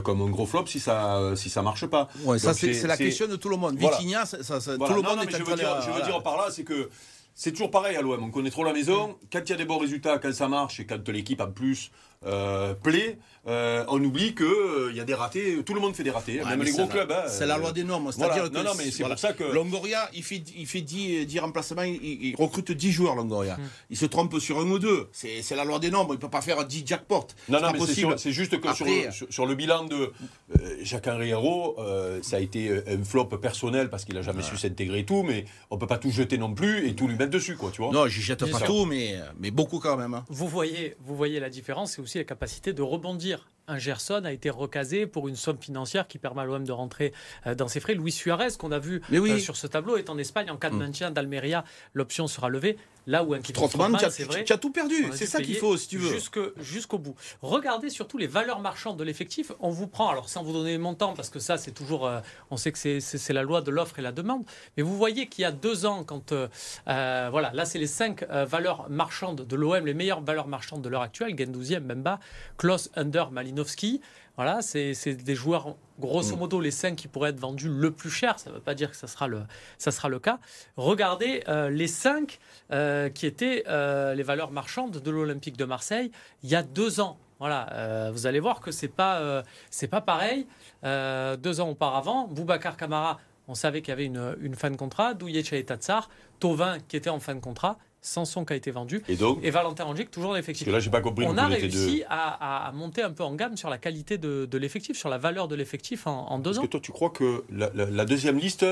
comme 0.04 0.20
un 0.20 0.28
gros 0.28 0.44
flop 0.44 0.66
si 0.66 0.80
ça 0.80 1.32
si 1.34 1.48
ça 1.48 1.62
marche 1.62 1.86
pas. 1.86 2.08
Ouais, 2.24 2.38
ça 2.38 2.52
c'est 2.52 2.86
la 2.86 2.98
question 2.98 3.26
de 3.26 3.36
tout 3.36 3.48
le 3.48 3.56
monde. 3.56 3.78
Vitinha, 3.78 4.26
ça, 4.26 4.60
tout 4.60 4.94
le 4.94 5.00
monde 5.00 5.22
est 5.22 5.30
je 5.30 5.42
veux, 5.42 5.56
dire, 5.56 5.80
je 5.80 5.90
veux 5.90 6.02
dire 6.02 6.22
par 6.22 6.36
là, 6.36 6.48
c'est 6.50 6.64
que 6.64 6.90
c'est 7.34 7.52
toujours 7.52 7.70
pareil 7.70 7.96
à 7.96 8.02
l'OM, 8.02 8.22
on 8.22 8.30
connaît 8.30 8.50
trop 8.50 8.64
la 8.64 8.74
maison, 8.74 9.16
quand 9.32 9.40
il 9.46 9.48
y 9.48 9.52
a 9.54 9.56
des 9.56 9.64
bons 9.64 9.78
résultats, 9.78 10.18
quand 10.18 10.34
ça 10.34 10.48
marche, 10.48 10.78
et 10.80 10.84
quand 10.84 11.08
l'équipe 11.08 11.40
en 11.40 11.50
plus 11.50 11.90
euh, 12.26 12.74
plaît, 12.74 13.16
euh, 13.46 13.82
on 13.88 14.04
oublie 14.04 14.34
qu'il 14.34 14.46
il 14.90 14.96
y 14.96 15.00
a 15.00 15.04
des 15.04 15.14
ratés, 15.14 15.62
tout 15.64 15.72
le 15.72 15.80
monde 15.80 15.94
fait 15.94 16.02
des 16.02 16.10
ratés, 16.10 16.42
même 16.44 16.62
les 16.62 16.72
gros 16.72 16.86
clubs. 16.86 17.10
Hein, 17.10 17.22
c'est 17.28 17.46
la 17.46 17.56
loi 17.56 17.72
des 17.72 17.82
normes. 17.82 18.12
C'est-à-dire 18.12 18.50
non, 18.50 18.62
non, 18.62 18.72
mais 18.76 18.90
c'est 18.90 19.04
pour 19.04 19.18
ça 19.18 19.32
que. 19.32 19.44
Longoria, 19.44 20.10
il 20.12 20.22
fait, 20.22 20.42
il 20.54 20.66
fait 20.66 20.82
10, 20.82 21.24
10 21.24 21.38
remplacements, 21.38 21.82
il, 21.82 22.34
recrute 22.36 22.72
10 22.72 22.92
joueurs, 22.92 23.14
Longoria. 23.14 23.56
Hmm. 23.56 23.68
Il 23.88 23.96
se 23.96 24.04
trompe 24.04 24.38
sur 24.38 24.58
un 24.58 24.66
ou 24.66 24.78
deux. 24.78 25.08
C'est 25.12 25.56
la 25.56 25.64
loi 25.64 25.78
des 25.78 25.90
normes, 25.90 26.08
il 26.10 26.16
ne 26.16 26.18
peut 26.18 26.28
pas 26.28 26.42
faire 26.42 26.62
10 26.66 26.86
jackpots. 26.86 27.28
Non, 27.48 27.60
non, 27.62 27.72
mais 27.72 28.18
c'est 28.18 28.32
juste 28.32 28.60
que 28.60 28.74
sur, 28.74 28.84
le, 28.84 29.10
sur, 29.30 29.46
le, 29.46 29.54
bilan 29.54 29.84
de 29.84 29.96
euh, 29.96 30.76
Jacques-Henri 30.82 31.30
Hérault, 31.30 31.76
ça 32.20 32.36
a 32.36 32.40
été 32.40 32.70
un 32.86 33.02
flop 33.02 33.24
personnel 33.24 33.88
parce 33.88 34.04
qu'il 34.04 34.14
n'a 34.14 34.22
jamais 34.22 34.42
su 34.42 34.58
s'intégrer 34.58 34.98
et 34.98 35.04
tout, 35.06 35.22
mais 35.22 35.46
on 35.70 35.76
ne 35.76 35.80
peut 35.80 35.86
pas 35.86 35.96
tout 35.96 36.10
jeter 36.10 36.36
non 36.36 36.52
plus 36.52 36.86
et 36.86 36.94
tout 36.94 37.08
lui 37.08 37.16
mettre 37.16 37.30
dessus, 37.30 37.56
quoi, 37.56 37.70
tu 37.70 37.80
vois. 37.80 37.92
Non, 37.92 38.06
je 38.08 38.20
jette 38.20 38.44
pas 38.44 38.60
tout, 38.60 38.84
mais, 38.84 39.14
mais 39.38 39.50
beaucoup 39.50 39.78
quand 39.78 39.96
même. 39.96 40.12
Hein. 40.12 40.26
Vous, 40.28 40.48
voyez, 40.48 40.96
vous 41.00 41.16
voyez 41.16 41.40
la 41.40 41.48
différence, 41.48 41.92
c'est 41.92 42.02
aussi 42.02 42.09
la 42.18 42.24
capacité 42.24 42.72
de 42.72 42.82
rebondir. 42.82 43.48
Un 43.68 43.78
Gerson 43.78 44.22
a 44.24 44.32
été 44.32 44.50
recasé 44.50 45.06
pour 45.06 45.28
une 45.28 45.36
somme 45.36 45.58
financière 45.58 46.08
qui 46.08 46.18
permet 46.18 46.42
à 46.42 46.44
l'OM 46.44 46.64
de 46.64 46.72
rentrer 46.72 47.12
euh, 47.46 47.54
dans 47.54 47.68
ses 47.68 47.80
frais. 47.80 47.94
Louis 47.94 48.12
Suarez, 48.12 48.48
qu'on 48.58 48.72
a 48.72 48.78
vu 48.78 49.00
euh, 49.12 49.38
sur 49.38 49.56
ce 49.56 49.66
tableau, 49.66 49.96
est 49.96 50.10
en 50.10 50.18
Espagne. 50.18 50.50
En 50.50 50.56
cas 50.56 50.70
de 50.70 50.74
mm. 50.74 50.78
maintien 50.78 51.10
d'Almeria, 51.10 51.64
l'option 51.94 52.26
sera 52.26 52.48
levée. 52.48 52.76
Là 53.06 53.24
où 53.24 53.32
un 53.32 53.42
Strootman, 53.42 53.96
c'est 54.10 54.24
vrai. 54.24 54.44
Tu 54.44 54.52
as 54.52 54.58
tout 54.58 54.70
perdu. 54.70 55.06
C'est 55.12 55.26
ça 55.26 55.40
qu'il 55.40 55.56
faut, 55.56 55.76
si 55.76 55.88
tu 55.88 55.98
veux. 55.98 56.18
Jusqu'au 56.60 56.98
bout. 56.98 57.14
Regardez 57.42 57.90
surtout 57.90 58.18
les 58.18 58.26
valeurs 58.26 58.60
marchandes 58.60 58.98
de 58.98 59.04
l'effectif. 59.04 59.52
On 59.60 59.70
vous 59.70 59.86
prend, 59.86 60.10
alors 60.10 60.28
sans 60.28 60.42
vous 60.42 60.52
donner 60.52 60.72
les 60.72 60.78
montants, 60.78 61.14
parce 61.14 61.30
que 61.30 61.38
ça, 61.38 61.56
c'est 61.56 61.72
toujours. 61.72 62.06
Euh, 62.06 62.20
on 62.50 62.56
sait 62.56 62.72
que 62.72 63.00
c'est 63.00 63.32
la 63.32 63.42
loi 63.42 63.62
de 63.62 63.70
l'offre 63.70 63.98
et 63.98 64.02
la 64.02 64.12
demande. 64.12 64.44
Mais 64.76 64.82
vous 64.82 64.96
voyez 64.96 65.28
qu'il 65.28 65.42
y 65.42 65.44
a 65.44 65.52
deux 65.52 65.86
ans, 65.86 66.04
quand. 66.04 66.32
Euh, 66.32 66.48
voilà, 67.30 67.50
là, 67.54 67.64
c'est 67.64 67.78
les 67.78 67.86
cinq 67.86 68.24
valeurs 68.28 68.90
marchandes 68.90 69.46
de 69.46 69.56
l'OM, 69.56 69.86
les 69.86 69.94
meilleures 69.94 70.20
valeurs 70.20 70.46
marchandes 70.46 70.82
de 70.82 70.88
l'heure 70.88 71.02
actuelle 71.02 71.36
Gendouzi, 71.36 71.78
Mbemba, 71.78 72.20
Klaus, 72.58 72.90
Under, 72.96 73.30
Malinowski. 73.30 73.59
Voilà, 74.36 74.62
c'est 74.62 74.94
des 75.22 75.34
joueurs, 75.34 75.76
grosso 75.98 76.34
mm. 76.34 76.38
modo, 76.38 76.60
les 76.60 76.70
cinq 76.70 76.96
qui 76.96 77.08
pourraient 77.08 77.30
être 77.30 77.40
vendus 77.40 77.68
le 77.68 77.90
plus 77.90 78.10
cher. 78.10 78.38
Ça 78.38 78.48
ne 78.50 78.54
veut 78.54 78.60
pas 78.60 78.74
dire 78.74 78.90
que 78.90 78.96
ça 78.96 79.06
sera 79.06 79.28
le, 79.28 79.42
ça 79.76 79.90
sera 79.90 80.08
le 80.08 80.18
cas. 80.18 80.38
Regardez 80.76 81.42
les 81.70 81.88
cinq 81.88 82.38
qui 83.14 83.26
étaient 83.26 83.64
les 83.66 84.22
valeurs 84.22 84.50
marchandes 84.50 84.98
de 84.98 85.10
l'Olympique 85.10 85.58
de 85.58 85.64
Marseille 85.66 86.10
il 86.42 86.48
y 86.48 86.54
a 86.54 86.62
deux 86.62 87.00
ans. 87.00 87.18
Voilà, 87.38 88.10
vous 88.12 88.26
allez 88.26 88.40
voir 88.40 88.60
que 88.60 88.70
c'est 88.70 88.88
pas 88.88 89.42
c'est 89.70 89.88
pas 89.88 90.00
pareil. 90.00 90.46
deux 90.82 91.60
ans 91.60 91.68
auparavant, 91.68 92.26
Boubacar 92.26 92.78
Camara, 92.78 93.18
on 93.48 93.54
savait 93.54 93.82
qu'il 93.82 93.90
y 93.90 93.92
avait 93.92 94.06
une, 94.06 94.36
une 94.40 94.54
fin 94.54 94.70
de 94.70 94.76
contrat. 94.76 95.12
Douye 95.12 95.42
Tatsar, 95.64 96.08
Tovin 96.38 96.78
qui 96.88 96.96
était 96.96 97.10
en 97.10 97.20
fin 97.20 97.34
de 97.34 97.40
contrat. 97.40 97.76
Sanson 98.02 98.44
qui 98.44 98.52
a 98.52 98.56
été 98.56 98.70
vendu. 98.70 99.02
Et, 99.08 99.16
donc, 99.16 99.38
et 99.42 99.50
Valentin 99.50 99.84
Angic, 99.84 100.10
toujours 100.10 100.34
l'effectif. 100.34 100.66
Là, 100.68 100.80
j'ai 100.80 100.90
pas 100.90 101.00
compris. 101.00 101.26
On 101.28 101.36
a 101.36 101.46
réussi 101.46 102.02
à, 102.08 102.70
monter 102.74 103.02
un 103.02 103.10
peu 103.10 103.24
en 103.24 103.34
gamme 103.34 103.56
sur 103.56 103.70
la 103.70 103.78
qualité 103.78 104.18
de, 104.18 104.58
l'effectif, 104.58 104.96
sur 104.96 105.08
la 105.08 105.18
valeur 105.18 105.48
de 105.48 105.54
l'effectif 105.54 106.06
en, 106.06 106.38
deux 106.38 106.58
ans. 106.58 106.62
Est-ce 106.62 106.66
que 106.66 106.72
toi, 106.72 106.80
tu 106.80 106.92
crois 106.92 107.10
que 107.10 107.44
la, 107.50 108.04
deuxième 108.04 108.38
liste 108.38 108.66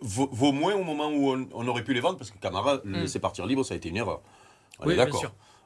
vaut, 0.00 0.52
moins 0.52 0.74
au 0.74 0.84
moment 0.84 1.08
où 1.08 1.34
on, 1.52 1.68
aurait 1.68 1.84
pu 1.84 1.94
les 1.94 2.00
vendre? 2.00 2.18
Parce 2.18 2.30
que 2.30 2.38
Camara, 2.38 2.80
le 2.84 2.90
hmm. 2.90 3.02
laisser 3.02 3.18
partir 3.18 3.46
libre, 3.46 3.64
ça 3.64 3.74
a 3.74 3.76
été 3.76 3.88
une 3.88 3.96
erreur. 3.96 4.20
On 4.80 4.86
oui, 4.86 4.94
est 4.94 4.96
d'accord. 4.96 5.22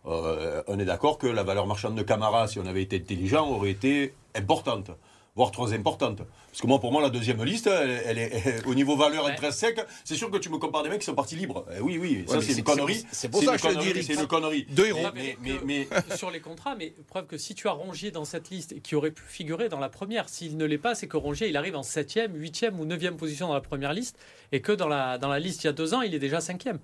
Euh, 0.06 0.62
on 0.66 0.78
est 0.78 0.84
d'accord 0.84 1.16
que 1.16 1.26
la 1.26 1.42
valeur 1.42 1.66
marchande 1.66 1.94
de 1.94 2.02
Camara, 2.02 2.46
si 2.46 2.58
on 2.58 2.66
avait 2.66 2.82
été 2.82 2.96
intelligent, 2.96 3.48
aurait 3.48 3.70
été 3.70 4.12
importante 4.34 4.90
voire 5.36 5.50
très 5.50 5.72
importante. 5.72 6.18
Parce 6.50 6.60
que 6.60 6.66
moi, 6.66 6.78
pour 6.78 6.92
moi, 6.92 7.02
la 7.02 7.10
deuxième 7.10 7.42
liste, 7.42 7.66
elle, 7.66 8.18
est, 8.18 8.64
au 8.66 8.74
niveau 8.74 8.96
valeur 8.96 9.24
ouais. 9.24 9.50
sec. 9.50 9.80
C'est 10.04 10.14
sûr 10.14 10.30
que 10.30 10.38
tu 10.38 10.48
me 10.48 10.58
compares 10.58 10.84
des 10.84 10.88
mecs 10.88 11.00
qui 11.00 11.06
sont 11.06 11.14
partis 11.14 11.34
libres. 11.34 11.66
Eh 11.76 11.80
oui, 11.80 11.98
oui, 11.98 12.24
ça 12.28 12.40
c'est 12.40 12.52
une 12.52 12.62
connerie. 12.62 13.04
C'est 13.10 13.28
pour 13.28 13.42
ça 13.42 13.56
que 13.56 13.68
je 13.68 13.92
dis, 13.92 14.02
c'est 14.04 14.14
une 14.14 14.26
connerie. 14.26 14.66
Deux 14.70 14.86
héros. 14.86 15.08
Mais, 15.64 15.88
sur 16.14 16.30
les 16.30 16.40
contrats, 16.40 16.76
mais 16.76 16.94
preuve 17.08 17.26
que 17.26 17.38
si 17.38 17.54
tu 17.54 17.68
as 17.68 17.72
Rongier 17.72 18.10
dans 18.10 18.24
cette 18.24 18.50
liste, 18.50 18.80
qui 18.82 18.94
aurait 18.94 19.10
pu 19.10 19.24
figurer 19.26 19.68
dans 19.68 19.80
la 19.80 19.88
première, 19.88 20.28
s'il 20.28 20.56
ne 20.56 20.64
l'est 20.64 20.78
pas, 20.78 20.94
c'est 20.94 21.08
que 21.08 21.16
Rongier, 21.16 21.48
il 21.48 21.56
arrive 21.56 21.76
en 21.76 21.82
septième, 21.82 22.34
huitième 22.36 22.78
ou 22.78 22.84
neuvième 22.84 23.16
position 23.16 23.48
dans 23.48 23.54
la 23.54 23.60
première 23.60 23.92
liste, 23.92 24.16
et 24.52 24.60
que 24.60 24.72
dans 24.72 24.88
la, 24.88 25.18
dans 25.18 25.28
la 25.28 25.40
liste 25.40 25.64
il 25.64 25.66
y 25.66 25.70
a 25.70 25.72
deux 25.72 25.94
ans, 25.94 26.02
il 26.02 26.14
est 26.14 26.18
déjà 26.18 26.40
cinquième. 26.40 26.78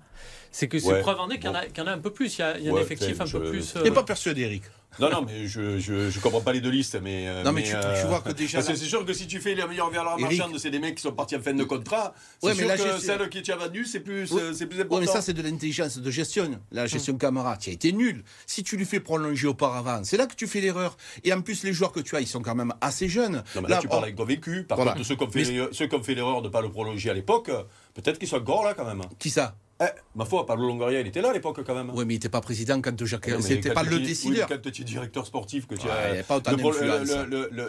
C'est 0.51 0.67
que 0.67 0.79
c'est 0.79 0.99
preuve 0.99 1.19
en 1.19 1.29
est 1.29 1.39
qu'il 1.39 1.49
y, 1.49 1.81
en 1.81 1.87
a 1.87 1.91
un 1.91 1.97
peu 1.97 2.11
plus. 2.11 2.37
Il 2.37 2.41
y 2.41 2.43
a, 2.43 2.57
il 2.57 2.65
y 2.65 2.69
a 2.69 2.73
un 2.73 2.77
effectif 2.77 3.21
un 3.21 3.25
peu 3.25 3.43
plus. 3.43 3.73
Tu 3.73 3.83
n'es 3.83 3.91
pas 3.91 4.03
persuadé, 4.03 4.41
Eric 4.41 4.63
non, 4.99 5.09
non, 5.09 5.21
mais 5.21 5.47
je, 5.47 5.79
je, 5.79 6.19
comprends 6.19 6.41
pas 6.41 6.51
les 6.51 6.59
deux 6.59 6.69
listes. 6.69 6.99
Mais, 7.01 7.27
euh, 7.27 7.43
non, 7.43 7.53
mais, 7.53 7.63
tu, 7.63 7.73
euh, 7.73 8.03
vois 8.07 8.19
que 8.19 8.31
déjà. 8.31 8.61
c'est 8.61 8.75
sûr 8.75 9.05
que 9.05 9.13
si 9.13 9.25
tu 9.25 9.39
fais 9.39 9.55
les 9.55 9.65
meilleurs 9.65 9.89
valeurs 9.89 10.19
marchandes, 10.19 10.57
c'est 10.57 10.69
des 10.69 10.79
mecs 10.79 10.95
qui 10.95 11.01
sont 11.01 11.13
partis 11.13 11.35
en 11.35 11.41
fin 11.41 11.53
de 11.53 11.63
contrat. 11.63 12.13
C'est 12.41 12.53
sûr 12.53 12.67
que 12.67 12.99
celle 12.99 13.29
qui 13.29 13.41
tu 13.41 13.51
as 13.51 13.55
vendue, 13.55 13.85
c'est 13.85 14.01
plus, 14.01 14.27
c'est 14.53 14.65
plus 14.65 14.81
important. 14.81 15.01
Oui, 15.01 15.05
mais 15.05 15.11
ça, 15.11 15.21
c'est 15.21 15.33
de 15.33 15.41
l'intelligence 15.41 15.97
de 15.97 16.11
gestion. 16.11 16.59
La 16.71 16.87
gestion 16.87 17.17
camarade, 17.17 17.59
qui 17.59 17.69
a 17.69 17.73
été 17.73 17.93
nulle. 17.93 18.23
Si 18.45 18.63
tu 18.63 18.77
lui 18.77 18.85
fais 18.85 18.99
prolonger 18.99 19.47
auparavant, 19.47 20.03
c'est 20.03 20.17
là 20.17 20.27
que 20.27 20.35
tu 20.35 20.47
fais 20.47 20.61
l'erreur. 20.61 20.97
Et 21.23 21.33
en 21.33 21.41
plus, 21.41 21.63
les 21.63 21.73
joueurs 21.73 21.91
que 21.91 21.99
tu 21.99 22.15
as, 22.15 22.21
ils 22.21 22.27
sont 22.27 22.41
quand 22.41 22.55
même 22.55 22.73
assez 22.81 23.07
jeunes. 23.07 23.43
Non, 23.55 23.61
mais 23.61 23.69
là, 23.69 23.77
tu 23.77 23.87
parles 23.87 24.03
avec 24.03 24.15
ton 24.15 24.25
vécu. 24.25 24.63
Par 24.63 24.77
contre, 24.77 25.03
ceux 25.03 25.15
qui 25.15 25.95
ont 25.95 26.03
fait 26.03 26.15
l'erreur 26.15 26.41
de 26.41 26.47
ne 26.47 26.51
pas 26.51 26.61
le 26.61 26.69
prolonger 26.69 27.09
à 27.09 27.13
l'époque, 27.13 27.49
peut-être 27.93 28.19
qu'ils 28.19 28.27
sont 28.27 28.37
encore 28.37 28.63
là 28.65 28.73
quand 28.73 28.85
même. 28.85 29.01
Qui 29.19 29.29
ça? 29.29 29.55
Eh, 29.81 29.85
ma 30.15 30.25
foi, 30.25 30.45
Pablo 30.45 30.67
Longoria, 30.67 31.01
il 31.01 31.07
était 31.07 31.21
là 31.21 31.29
à 31.29 31.33
l'époque 31.33 31.63
quand 31.65 31.73
même. 31.73 31.89
Oui, 31.93 32.05
mais 32.05 32.13
il 32.13 32.17
n'était 32.17 32.29
pas 32.29 32.41
président 32.41 32.79
quand 32.81 33.03
Jacques. 33.05 33.29
C'était 33.41 33.73
pas 33.73 33.83
le 33.83 33.99
décideur. 33.99 34.47
Oui, 34.49 34.55
quand 34.63 34.71
tu 34.71 34.81
es 34.81 34.85
directeur 34.85 35.25
sportif, 35.25 35.67
que 35.67 35.75
tu 35.75 35.87
as. 35.89 36.23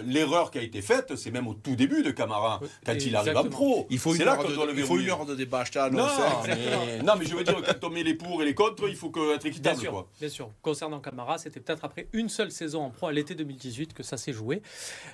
L'erreur 0.04 0.50
qui 0.50 0.58
a 0.58 0.62
été 0.62 0.82
faite, 0.82 1.16
c'est 1.16 1.30
même 1.30 1.48
au 1.48 1.54
tout 1.54 1.76
début 1.76 2.02
de 2.02 2.10
Camara, 2.10 2.60
quand 2.84 2.94
il 2.94 3.16
arrive 3.16 3.36
en 3.36 3.44
pro. 3.44 3.86
Il 3.90 3.98
faut 3.98 4.14
une 4.14 4.22
heure 4.22 4.44
de, 4.44 4.78
il 4.78 4.84
faut 4.84 4.98
une 4.98 5.08
heure 5.08 5.26
de 5.26 5.34
débat. 5.34 5.64
Non, 5.92 6.06
mais, 6.46 7.02
non, 7.04 7.12
mais 7.18 7.24
je 7.24 7.34
veux 7.34 7.44
dire, 7.44 7.62
quand 7.62 7.86
on 7.86 7.90
met 7.90 8.02
les 8.02 8.14
pour 8.14 8.42
et 8.42 8.44
les 8.44 8.54
contre, 8.54 8.88
il 8.88 8.96
faut 8.96 9.12
être 9.32 9.46
équitable. 9.46 9.80
Bien 9.80 9.90
sûr. 9.90 10.06
Bien 10.20 10.28
sûr. 10.28 10.50
Concernant 10.60 11.00
Camara, 11.00 11.38
c'était 11.38 11.60
peut-être 11.60 11.84
après 11.84 12.08
une 12.12 12.28
seule 12.28 12.50
saison 12.50 12.82
en 12.82 12.90
pro 12.90 13.06
à 13.06 13.12
l'été 13.12 13.34
2018 13.34 13.94
que 13.94 14.02
ça 14.02 14.16
s'est 14.16 14.32
joué. 14.32 14.62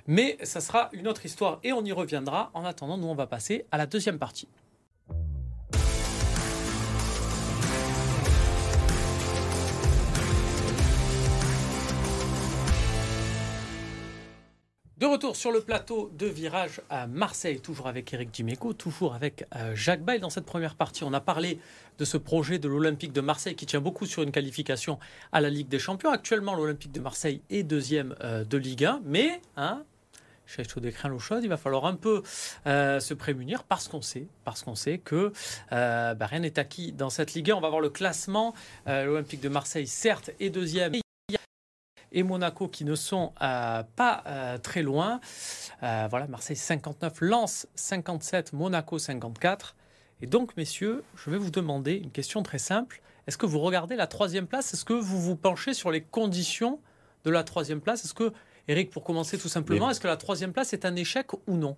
Mais 0.06 0.38
ça 0.42 0.60
sera 0.60 0.88
une 0.92 1.06
autre 1.06 1.24
histoire 1.26 1.60
et 1.62 1.72
on 1.72 1.84
y 1.84 1.92
reviendra. 1.92 2.50
En 2.54 2.64
attendant, 2.64 2.96
nous, 2.96 3.08
on 3.08 3.14
va 3.14 3.26
passer 3.26 3.66
à 3.70 3.78
la 3.78 3.86
deuxième 3.86 4.18
partie. 4.18 4.48
De 14.98 15.06
retour 15.06 15.36
sur 15.36 15.52
le 15.52 15.60
plateau 15.60 16.10
de 16.18 16.26
virage 16.26 16.80
à 16.90 17.06
Marseille, 17.06 17.60
toujours 17.60 17.86
avec 17.86 18.12
Eric 18.12 18.32
Dimeco, 18.32 18.72
toujours 18.72 19.14
avec 19.14 19.44
euh, 19.54 19.72
Jacques 19.76 20.02
Bail. 20.02 20.18
Dans 20.18 20.28
cette 20.28 20.44
première 20.44 20.74
partie, 20.74 21.04
on 21.04 21.12
a 21.12 21.20
parlé 21.20 21.60
de 21.98 22.04
ce 22.04 22.16
projet 22.16 22.58
de 22.58 22.66
l'Olympique 22.66 23.12
de 23.12 23.20
Marseille 23.20 23.54
qui 23.54 23.64
tient 23.64 23.80
beaucoup 23.80 24.06
sur 24.06 24.24
une 24.24 24.32
qualification 24.32 24.98
à 25.30 25.40
la 25.40 25.50
Ligue 25.50 25.68
des 25.68 25.78
Champions. 25.78 26.10
Actuellement, 26.10 26.56
l'Olympique 26.56 26.90
de 26.90 26.98
Marseille 26.98 27.42
est 27.48 27.62
deuxième 27.62 28.16
euh, 28.24 28.42
de 28.42 28.58
Ligue 28.58 28.86
1, 28.86 29.02
mais 29.04 29.40
hein, 29.56 29.84
chez 30.46 30.64
des 30.78 30.92
l'eau 31.04 31.20
chaude, 31.20 31.44
il 31.44 31.48
va 31.48 31.58
falloir 31.58 31.86
un 31.86 31.94
peu 31.94 32.24
euh, 32.66 32.98
se 32.98 33.14
prémunir 33.14 33.62
parce 33.62 33.86
qu'on 33.86 34.02
sait, 34.02 34.26
parce 34.42 34.64
qu'on 34.64 34.74
sait 34.74 34.98
que 34.98 35.32
bah, 35.70 36.26
rien 36.26 36.40
n'est 36.40 36.58
acquis 36.58 36.90
dans 36.90 37.10
cette 37.10 37.34
Ligue 37.34 37.52
1. 37.52 37.54
On 37.54 37.60
va 37.60 37.68
voir 37.68 37.80
le 37.80 37.90
classement. 37.90 38.52
L'Olympique 38.86 39.42
de 39.42 39.48
Marseille, 39.48 39.86
certes, 39.86 40.30
est 40.40 40.50
deuxième 40.50 40.94
et 42.12 42.22
Monaco 42.22 42.68
qui 42.68 42.84
ne 42.84 42.94
sont 42.94 43.32
euh, 43.42 43.82
pas 43.96 44.22
euh, 44.26 44.58
très 44.58 44.82
loin. 44.82 45.20
Euh, 45.82 46.06
voilà, 46.10 46.26
Marseille 46.26 46.56
59, 46.56 47.20
Lens 47.20 47.66
57, 47.74 48.52
Monaco 48.52 48.98
54. 48.98 49.76
Et 50.20 50.26
donc, 50.26 50.56
messieurs, 50.56 51.04
je 51.16 51.30
vais 51.30 51.38
vous 51.38 51.50
demander 51.50 51.94
une 51.94 52.10
question 52.10 52.42
très 52.42 52.58
simple. 52.58 53.00
Est-ce 53.26 53.38
que 53.38 53.46
vous 53.46 53.60
regardez 53.60 53.94
la 53.94 54.06
troisième 54.06 54.46
place? 54.46 54.72
Est-ce 54.74 54.84
que 54.84 54.94
vous 54.94 55.20
vous 55.20 55.36
penchez 55.36 55.74
sur 55.74 55.90
les 55.90 56.00
conditions 56.00 56.80
de 57.24 57.30
la 57.30 57.44
troisième 57.44 57.80
place? 57.80 58.04
Est-ce 58.04 58.14
que, 58.14 58.32
Eric, 58.68 58.90
pour 58.90 59.04
commencer 59.04 59.38
tout 59.38 59.48
simplement, 59.48 59.90
est-ce 59.90 60.00
que 60.00 60.08
la 60.08 60.16
troisième 60.16 60.52
place 60.52 60.72
est 60.72 60.84
un 60.84 60.96
échec 60.96 61.32
ou 61.46 61.56
non? 61.56 61.76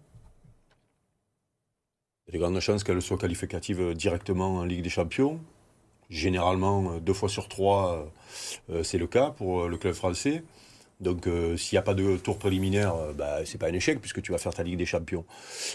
Il 2.26 2.34
y 2.34 2.36
a 2.36 2.38
de 2.38 2.44
grandes 2.44 2.60
chances 2.60 2.84
qu'elle 2.84 3.02
soit 3.02 3.18
qualificative 3.18 3.94
directement 3.94 4.54
en 4.56 4.64
Ligue 4.64 4.82
des 4.82 4.90
Champions. 4.90 5.40
Généralement, 6.10 6.92
euh, 6.92 7.00
deux 7.00 7.14
fois 7.14 7.28
sur 7.28 7.48
trois, 7.48 7.94
euh, 7.94 8.78
euh, 8.78 8.82
c'est 8.82 8.98
le 8.98 9.06
cas 9.06 9.30
pour 9.30 9.68
le 9.68 9.76
club 9.76 9.94
français. 9.94 10.42
Donc, 11.00 11.26
s'il 11.56 11.76
n'y 11.76 11.78
a 11.78 11.82
pas 11.82 11.94
de 11.94 12.18
tour 12.18 12.38
préliminaire, 12.38 12.94
bah, 13.16 13.38
c'est 13.46 13.56
pas 13.56 13.68
un 13.68 13.72
échec 13.72 14.02
puisque 14.02 14.20
tu 14.20 14.32
vas 14.32 14.38
faire 14.38 14.52
ta 14.52 14.62
Ligue 14.62 14.76
des 14.76 14.84
Champions. 14.84 15.24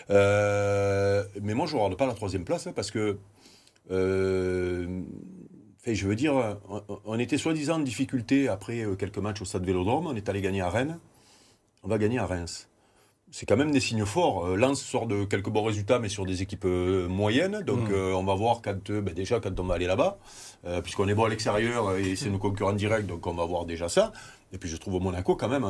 mais 0.08 1.56
moi, 1.56 1.66
je 1.66 1.74
ne 1.74 1.80
regarde 1.80 1.98
pas 1.98 2.06
la 2.06 2.14
troisième 2.14 2.46
place 2.46 2.68
hein, 2.68 2.74
parce 2.76 2.92
que, 2.92 3.18
je 3.90 4.86
veux 6.08 6.16
dire, 6.16 6.60
on, 7.06 7.18
était 7.18 7.40
soi-disant 7.40 7.78
en 7.78 7.80
difficulté 7.80 8.48
après 8.50 8.86
quelques 9.00 9.18
matchs 9.18 9.42
au 9.42 9.46
Stade 9.46 9.66
Vélodrome. 9.66 10.06
On 10.06 10.16
est 10.16 10.30
allé 10.30 10.42
gagner 10.42 10.62
à 10.62 10.70
Rennes. 10.70 11.00
On 11.82 11.88
va 11.88 11.98
gagner 11.98 12.20
à 12.20 12.28
Reims 12.28 12.70
c'est 13.32 13.46
quand 13.46 13.58
même 13.58 13.72
des 13.72 13.80
signes 13.80 14.06
forts. 14.06 14.46
Euh, 14.46 14.56
Lens 14.56 14.82
sort 14.82 15.08
de 15.08 15.26
quelques 15.26 15.50
bons 15.50 15.64
résultats, 15.64 16.00
mais 16.00 16.10
sur 16.10 16.26
des 16.26 16.42
équipes 16.42 16.66
euh, 16.66 17.08
moyennes. 17.08 17.64
Donc, 17.66 17.90
mm. 17.90 17.94
euh, 17.94 18.14
on 18.14 18.24
va 18.24 18.36
voir 18.36 18.62
quand, 18.64 18.92
ben, 18.92 19.14
déjà 19.14 19.40
quand 19.40 19.60
on 19.60 19.64
va 19.64 19.76
aller 19.76 19.88
là-bas, 19.88 20.18
puisqu'on 20.84 21.08
est 21.08 21.14
bon 21.14 21.26
à 21.26 21.30
l'extérieur 21.30 21.96
et 21.96 22.16
c'est 22.16 22.32
nos 22.32 22.40
concurrents 22.40 22.74
directs, 22.74 23.06
donc 23.06 23.28
on 23.28 23.36
va 23.36 23.46
voir 23.46 23.66
déjà 23.66 23.88
ça. 23.88 24.12
Et 24.52 24.58
puis 24.58 24.68
je 24.68 24.78
trouve 24.78 25.00
Monaco 25.00 25.36
quand 25.36 25.48
même 25.48 25.68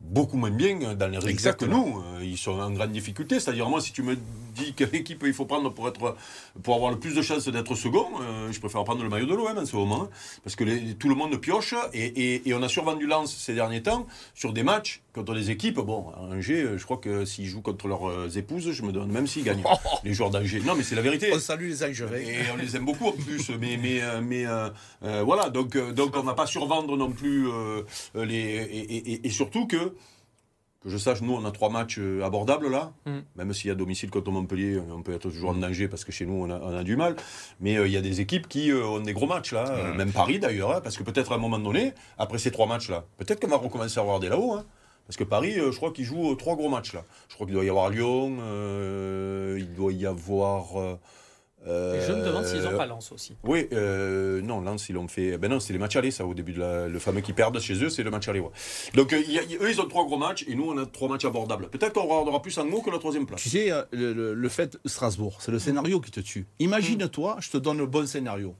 beaucoup 0.00 0.38
moins 0.38 0.50
bien 0.50 0.94
dans 0.94 1.08
les 1.08 1.18
résultats 1.18 1.52
que 1.52 1.66
nous. 1.66 2.02
Ils 2.22 2.38
sont 2.38 2.58
en 2.58 2.70
grande 2.70 2.92
difficulté. 2.92 3.38
C'est-à-dire, 3.38 3.68
moi, 3.68 3.82
si 3.82 3.92
tu 3.92 4.02
me 4.02 4.16
dis 4.64 4.72
quelle 4.74 4.94
équipe 4.94 5.22
il 5.26 5.32
faut 5.32 5.46
prendre 5.46 5.70
pour, 5.72 5.88
être, 5.88 6.16
pour 6.62 6.74
avoir 6.74 6.90
le 6.90 6.98
plus 6.98 7.14
de 7.14 7.22
chances 7.22 7.48
d'être 7.48 7.74
second, 7.74 8.08
je 8.50 8.58
préfère 8.60 8.84
prendre 8.84 9.02
le 9.02 9.08
maillot 9.08 9.26
de 9.26 9.34
l'OM 9.34 9.58
en 9.58 9.66
ce 9.66 9.76
moment. 9.76 10.02
Hein. 10.04 10.08
parce 10.44 10.56
que 10.56 10.92
tout 10.94 11.08
le 11.08 11.14
monde 11.14 11.36
pioche 11.38 11.74
et, 11.92 12.48
et 12.48 12.54
on 12.54 12.62
a 12.62 12.68
survendu 12.68 13.06
Lens 13.06 13.34
ces 13.34 13.54
derniers 13.54 13.82
temps 13.82 14.06
sur 14.34 14.52
des 14.52 14.62
matchs 14.62 15.02
contre 15.12 15.34
les 15.34 15.50
équipes, 15.50 15.80
bon, 15.80 16.06
Angers, 16.16 16.62
euh, 16.62 16.78
je 16.78 16.84
crois 16.84 16.98
que 16.98 17.24
s'ils 17.24 17.46
jouent 17.46 17.62
contre 17.62 17.88
leurs 17.88 18.08
euh, 18.08 18.28
épouses, 18.28 18.70
je 18.70 18.82
me 18.82 18.92
donne 18.92 19.10
même 19.10 19.26
s'ils 19.26 19.44
gagnent. 19.44 19.64
les 20.04 20.14
joueurs 20.14 20.30
d'Angers. 20.30 20.60
Non, 20.60 20.74
mais 20.76 20.82
c'est 20.82 20.94
la 20.94 21.02
vérité. 21.02 21.30
On 21.34 21.38
salue 21.38 21.68
les 21.68 21.82
Angevins. 21.82 22.16
Et 22.16 22.50
on 22.52 22.56
les 22.56 22.76
aime 22.76 22.84
beaucoup 22.84 23.06
en 23.06 23.12
plus. 23.12 23.50
mais 23.60 23.76
mais, 23.76 24.00
euh, 24.02 24.20
mais 24.20 24.44
voilà, 25.22 25.50
donc, 25.50 25.76
donc 25.94 26.16
on 26.16 26.20
ne 26.20 26.26
va 26.26 26.34
pas 26.34 26.46
survendre 26.46 26.96
non 26.96 27.10
plus 27.10 27.48
les. 28.14 29.20
Et, 29.24 29.30
surtout 29.30 29.66
que, 29.66 29.94
que 30.82 30.88
je 30.88 30.96
sache, 30.96 31.20
nous, 31.20 31.34
on 31.34 31.44
a 31.44 31.50
trois 31.50 31.68
matchs 31.70 32.00
abordables 32.22 32.70
là. 32.70 32.92
Mm. 33.06 33.18
Même 33.36 33.52
s'il 33.52 33.68
y 33.68 33.70
a 33.70 33.74
domicile 33.74 34.10
contre 34.10 34.30
Montpellier, 34.30 34.80
on 34.90 35.02
peut 35.02 35.12
être 35.12 35.30
toujours 35.30 35.50
en 35.50 35.54
danger 35.54 35.88
parce 35.88 36.04
que 36.04 36.12
chez 36.12 36.26
nous, 36.26 36.34
on 36.34 36.50
a, 36.50 36.58
on 36.58 36.76
a 36.76 36.82
du 36.82 36.96
mal. 36.96 37.16
Mais 37.60 37.74
il 37.74 37.92
y 37.92 37.96
a 37.96 38.00
des 38.00 38.20
équipes 38.20 38.48
qui 38.48 38.72
ont 38.72 39.00
des 39.00 39.12
gros 39.12 39.26
matchs 39.26 39.52
là. 39.52 39.92
Même 39.94 40.12
Paris 40.12 40.38
d'ailleurs, 40.38 40.76
hein, 40.76 40.80
parce 40.82 40.96
que 40.96 41.02
peut-être 41.02 41.32
à 41.32 41.34
un 41.34 41.38
moment 41.38 41.58
donné, 41.58 41.92
après 42.18 42.38
ces 42.38 42.50
trois 42.50 42.66
matchs 42.66 42.88
là, 42.88 43.04
peut-être 43.18 43.40
qu'on 43.40 43.50
va 43.50 43.56
recommencer 43.56 43.98
à 43.98 44.02
regarder 44.02 44.28
là-haut. 44.28 44.54
Hein. 44.54 44.64
Parce 45.10 45.16
que 45.16 45.24
Paris, 45.24 45.58
euh, 45.58 45.72
je 45.72 45.76
crois 45.76 45.90
qu'il 45.90 46.04
joue 46.04 46.30
euh, 46.30 46.36
trois 46.36 46.54
gros 46.54 46.68
matchs 46.68 46.92
là. 46.92 47.02
Je 47.28 47.34
crois 47.34 47.44
qu'il 47.44 47.54
doit 47.54 47.64
y 47.64 47.68
avoir 47.68 47.90
Lyon, 47.90 48.36
euh, 48.42 49.56
il 49.58 49.74
doit 49.74 49.92
y 49.92 50.06
avoir. 50.06 50.98
Et 51.66 52.00
je 52.06 52.12
me 52.12 52.24
demande 52.24 52.44
s'ils 52.46 52.66
ont 52.66 52.76
pas 52.76 52.86
Lens 52.86 53.12
aussi. 53.12 53.36
Oui, 53.44 53.68
non, 53.72 54.60
Lens, 54.60 54.88
ils 54.88 54.94
l'ont 54.94 55.08
fait. 55.08 55.36
Ben 55.38 55.50
non, 55.50 55.60
c'est 55.60 55.72
les 55.72 55.78
matchs 55.78 55.96
allés, 55.96 56.10
ça, 56.10 56.24
au 56.24 56.34
début 56.34 56.52
de 56.52 56.60
la... 56.60 56.88
Le 56.88 56.98
fameux 56.98 57.20
qui 57.20 57.32
perdent 57.32 57.60
chez 57.60 57.74
eux, 57.84 57.90
c'est 57.90 58.02
le 58.02 58.10
match 58.10 58.28
aller. 58.28 58.42
Donc, 58.94 59.12
eux, 59.12 59.22
ils 59.28 59.80
ont 59.80 59.86
trois 59.88 60.04
gros 60.06 60.16
matchs 60.16 60.44
et 60.48 60.54
nous, 60.54 60.70
on 60.70 60.78
a 60.78 60.86
trois 60.86 61.08
matchs 61.08 61.24
abordables. 61.24 61.68
Peut-être 61.68 61.92
qu'on 61.92 62.26
aura 62.26 62.40
plus 62.42 62.56
en 62.58 62.64
mots 62.64 62.80
que 62.80 62.90
la 62.90 62.98
troisième 62.98 63.26
place. 63.26 63.42
Tu 63.42 63.50
sais, 63.50 63.70
le, 63.92 64.34
le 64.34 64.48
fait 64.48 64.78
Strasbourg, 64.86 65.38
c'est 65.40 65.52
le 65.52 65.58
scénario 65.58 66.00
qui 66.00 66.10
te 66.10 66.20
tue. 66.20 66.46
Imagine-toi, 66.58 67.36
je 67.40 67.50
te 67.50 67.56
donne 67.58 67.78
le 67.78 67.86
bon 67.86 68.06
scénario. 68.06 68.54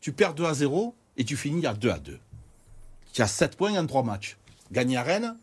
Tu 0.00 0.12
perds 0.12 0.34
2 0.34 0.44
à 0.44 0.54
0 0.54 0.94
et 1.16 1.24
tu 1.24 1.36
finis 1.36 1.66
à 1.66 1.74
2 1.74 1.90
à 1.90 1.98
2. 1.98 2.18
Tu 3.12 3.22
as 3.22 3.26
7 3.26 3.56
points 3.56 3.78
en 3.78 3.86
3 3.86 4.02
matchs. 4.02 4.36
Gagner 4.72 4.96
à 4.96 5.02
Rennes, 5.02 5.36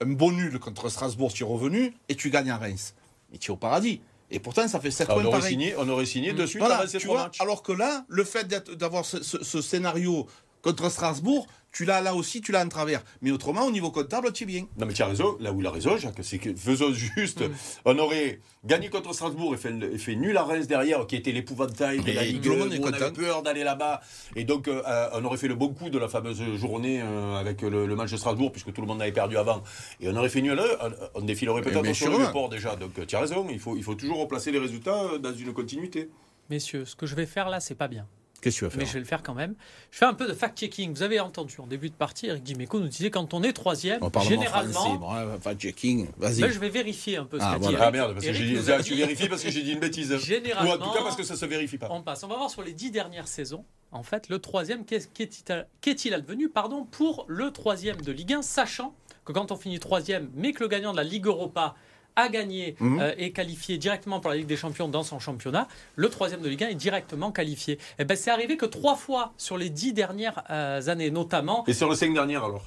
un 0.00 0.06
bon 0.06 0.32
nul 0.32 0.58
contre 0.58 0.88
Strasbourg, 0.88 1.32
tu 1.32 1.42
es 1.42 1.46
revenu 1.46 1.94
et 2.08 2.14
tu 2.16 2.30
gagnes 2.30 2.50
à 2.50 2.56
Reims. 2.56 2.94
Et 3.32 3.38
tu 3.38 3.50
es 3.50 3.54
au 3.54 3.56
paradis. 3.56 4.00
Et 4.30 4.38
pourtant, 4.38 4.68
ça 4.68 4.78
fait 4.80 4.90
7 4.90 5.06
Ah, 5.10 5.14
points 5.14 5.22
on, 5.24 5.26
aurait 5.26 5.38
pareil. 5.38 5.52
signé, 5.52 5.74
on 5.76 5.88
aurait 5.88 6.06
signé 6.06 6.32
de 6.32 6.46
suite 6.46 6.60
Voilà, 6.60 6.78
avant 6.78 6.88
ces 6.88 6.98
tu 6.98 7.06
trois 7.06 7.16
vois, 7.16 7.24
matchs. 7.26 7.40
alors 7.40 7.62
que 7.62 7.72
là, 7.72 8.04
le 8.08 8.24
fait 8.24 8.46
d'avoir 8.76 9.04
ce, 9.04 9.22
ce- 9.22 9.42
ce 9.42 9.60
scénario 9.60 10.26
contre 10.62 10.88
Strasbourg, 10.90 11.46
tu 11.72 11.84
l'as 11.84 12.00
là 12.00 12.14
aussi, 12.14 12.40
tu 12.40 12.52
l'as 12.52 12.64
en 12.64 12.68
travers. 12.68 13.02
Mais 13.22 13.30
autrement, 13.30 13.64
au 13.66 13.70
niveau 13.70 13.90
comptable, 13.90 14.32
tu 14.32 14.42
es 14.44 14.46
bien. 14.46 14.66
Non 14.78 14.86
mais 14.86 14.92
tu 14.92 15.02
as 15.02 15.06
raison, 15.06 15.36
là 15.40 15.52
où 15.52 15.60
il 15.60 15.66
a 15.66 15.70
raison 15.70 15.96
Jacques, 15.96 16.18
c'est 16.22 16.38
que 16.38 16.54
faisons 16.54 16.92
juste, 16.92 17.40
Mm. 17.40 17.52
on 17.84 17.98
aurait 17.98 18.40
gagné 18.64 18.88
contre 18.88 19.12
Strasbourg 19.14 19.54
et 19.54 19.56
fait, 19.56 19.72
et 19.92 19.98
fait 19.98 20.14
nul 20.16 20.36
à 20.36 20.42
Reims 20.42 20.66
derrière, 20.66 21.06
qui 21.06 21.16
était 21.16 21.32
l'épouvantail 21.32 22.00
de 22.00 22.12
la 22.12 22.24
Et 22.24 22.32
Ligue, 22.32 22.42
tout 22.42 22.50
le 22.50 22.56
monde 22.56 22.72
est 22.72 22.80
on 22.80 22.86
avait 22.92 23.12
peur 23.12 23.42
d'aller 23.42 23.64
là-bas. 23.64 24.00
Et 24.36 24.44
donc 24.44 24.68
euh, 24.68 24.82
on 25.14 25.24
aurait 25.24 25.36
fait 25.38 25.48
le 25.48 25.54
bon 25.54 25.68
coup 25.68 25.90
de 25.90 25.98
la 25.98 26.08
fameuse 26.08 26.42
journée 26.56 27.00
euh, 27.02 27.36
avec 27.36 27.62
le, 27.62 27.86
le 27.86 27.96
match 27.96 28.10
de 28.10 28.16
Strasbourg, 28.16 28.50
puisque 28.52 28.72
tout 28.72 28.80
le 28.80 28.86
monde 28.86 29.00
avait 29.00 29.12
perdu 29.12 29.36
avant. 29.36 29.62
Et 30.00 30.08
on 30.08 30.16
aurait 30.16 30.28
fait 30.28 30.42
nul, 30.42 30.58
euh, 30.58 30.90
on 31.14 31.20
défilerait 31.22 31.62
Mais 31.64 31.70
peut-être 31.70 31.94
sur 31.94 32.10
le 32.10 32.24
report 32.26 32.48
déjà. 32.48 32.76
Donc 32.76 33.06
tu 33.06 33.16
as 33.16 33.20
raison, 33.20 33.46
il 33.50 33.58
faut, 33.60 33.76
il 33.76 33.82
faut 33.84 33.94
toujours 33.94 34.18
replacer 34.18 34.50
les 34.50 34.58
résultats 34.58 35.02
euh, 35.04 35.18
dans 35.18 35.32
une 35.32 35.52
continuité. 35.52 36.10
Messieurs, 36.50 36.84
ce 36.84 36.96
que 36.96 37.06
je 37.06 37.14
vais 37.14 37.26
faire 37.26 37.48
là, 37.48 37.60
c'est 37.60 37.74
pas 37.76 37.88
bien. 37.88 38.06
Qu'est-ce 38.40 38.60
que 38.60 38.66
tu 38.66 38.70
vas 38.70 38.76
Mais 38.78 38.86
je 38.86 38.92
vais 38.94 38.98
le 39.00 39.04
faire 39.04 39.22
quand 39.22 39.34
même. 39.34 39.54
Je 39.90 39.98
fais 39.98 40.04
un 40.06 40.14
peu 40.14 40.26
de 40.26 40.32
fact-checking. 40.32 40.92
Vous 40.94 41.02
avez 41.02 41.20
entendu 41.20 41.54
en 41.58 41.66
début 41.66 41.90
de 41.90 41.94
partie, 41.94 42.26
Eric 42.28 42.42
Dimeco 42.42 42.80
nous 42.80 42.88
disait 42.88 43.10
quand 43.10 43.34
on 43.34 43.42
est 43.42 43.52
troisième, 43.52 43.98
On 44.02 44.10
parle 44.10 44.26
généralement, 44.28 44.94
bon, 44.96 45.10
hein, 45.10 45.26
enfin, 45.36 45.54
checking, 45.54 46.08
vas-y. 46.16 46.40
ben, 46.40 46.50
je 46.50 46.58
vais 46.58 46.70
vérifier 46.70 47.16
un 47.18 47.24
peu 47.26 47.38
ce 47.38 47.44
Ah, 47.44 47.52
qu'a 47.52 47.58
dit 47.58 47.62
voilà. 47.64 47.78
Eric. 47.78 47.88
Ah 47.88 47.90
merde, 47.90 48.12
parce 48.14 48.24
que 48.26 48.32
j'ai 48.32 48.44
dit, 48.44 48.54
tu 48.84 48.92
dit- 48.94 48.98
vérifies 49.00 49.28
parce 49.28 49.42
que 49.42 49.50
j'ai 49.50 49.62
dit 49.62 49.72
une 49.72 49.80
bêtise. 49.80 50.16
Généralement, 50.18 50.70
Ou 50.70 50.74
en 50.74 50.78
tout 50.78 50.90
cas 50.92 51.02
parce 51.02 51.16
que 51.16 51.22
ça 51.24 51.36
se 51.36 51.44
vérifie 51.46 51.78
pas. 51.78 51.88
On 51.90 52.02
passe. 52.02 52.22
On 52.24 52.28
va 52.28 52.36
voir 52.36 52.50
sur 52.50 52.62
les 52.62 52.72
dix 52.72 52.90
dernières 52.90 53.28
saisons. 53.28 53.64
En 53.92 54.02
fait, 54.02 54.28
le 54.28 54.38
troisième, 54.38 54.84
qu'est- 54.84 55.12
qu'est-il 55.12 55.66
qu'est-il 55.80 56.14
advenu 56.14 56.48
pardon, 56.48 56.84
pour 56.84 57.24
le 57.28 57.50
troisième 57.50 58.00
de 58.00 58.12
Ligue 58.12 58.32
1, 58.34 58.42
sachant 58.42 58.94
que 59.24 59.32
quand 59.32 59.52
on 59.52 59.56
finit 59.56 59.80
troisième, 59.80 60.30
mais 60.34 60.52
que 60.52 60.62
le 60.62 60.68
gagnant 60.68 60.92
de 60.92 60.96
la 60.96 61.04
Ligue 61.04 61.26
Europa 61.26 61.74
a 62.20 62.28
gagné 62.28 62.76
Mhm. 62.80 63.00
euh, 63.00 63.14
et 63.18 63.32
qualifié 63.32 63.78
directement 63.78 64.20
pour 64.20 64.30
la 64.30 64.36
Ligue 64.36 64.46
des 64.46 64.56
Champions 64.56 64.88
dans 64.88 65.02
son 65.02 65.18
championnat, 65.18 65.68
le 65.96 66.08
troisième 66.08 66.40
de 66.40 66.48
Ligue 66.48 66.64
1 66.64 66.68
est 66.68 66.74
directement 66.74 67.32
qualifié. 67.32 67.78
Et 67.98 68.04
ben, 68.04 68.16
c'est 68.16 68.30
arrivé 68.30 68.56
que 68.56 68.66
trois 68.66 68.94
fois 68.96 69.32
sur 69.36 69.56
les 69.58 69.70
dix 69.70 69.92
dernières 69.92 70.42
euh, 70.50 70.86
années, 70.88 71.10
notamment. 71.10 71.64
Et 71.66 71.72
sur 71.72 71.88
les 71.90 71.96
cinq 71.96 72.12
dernières 72.14 72.44
alors? 72.44 72.64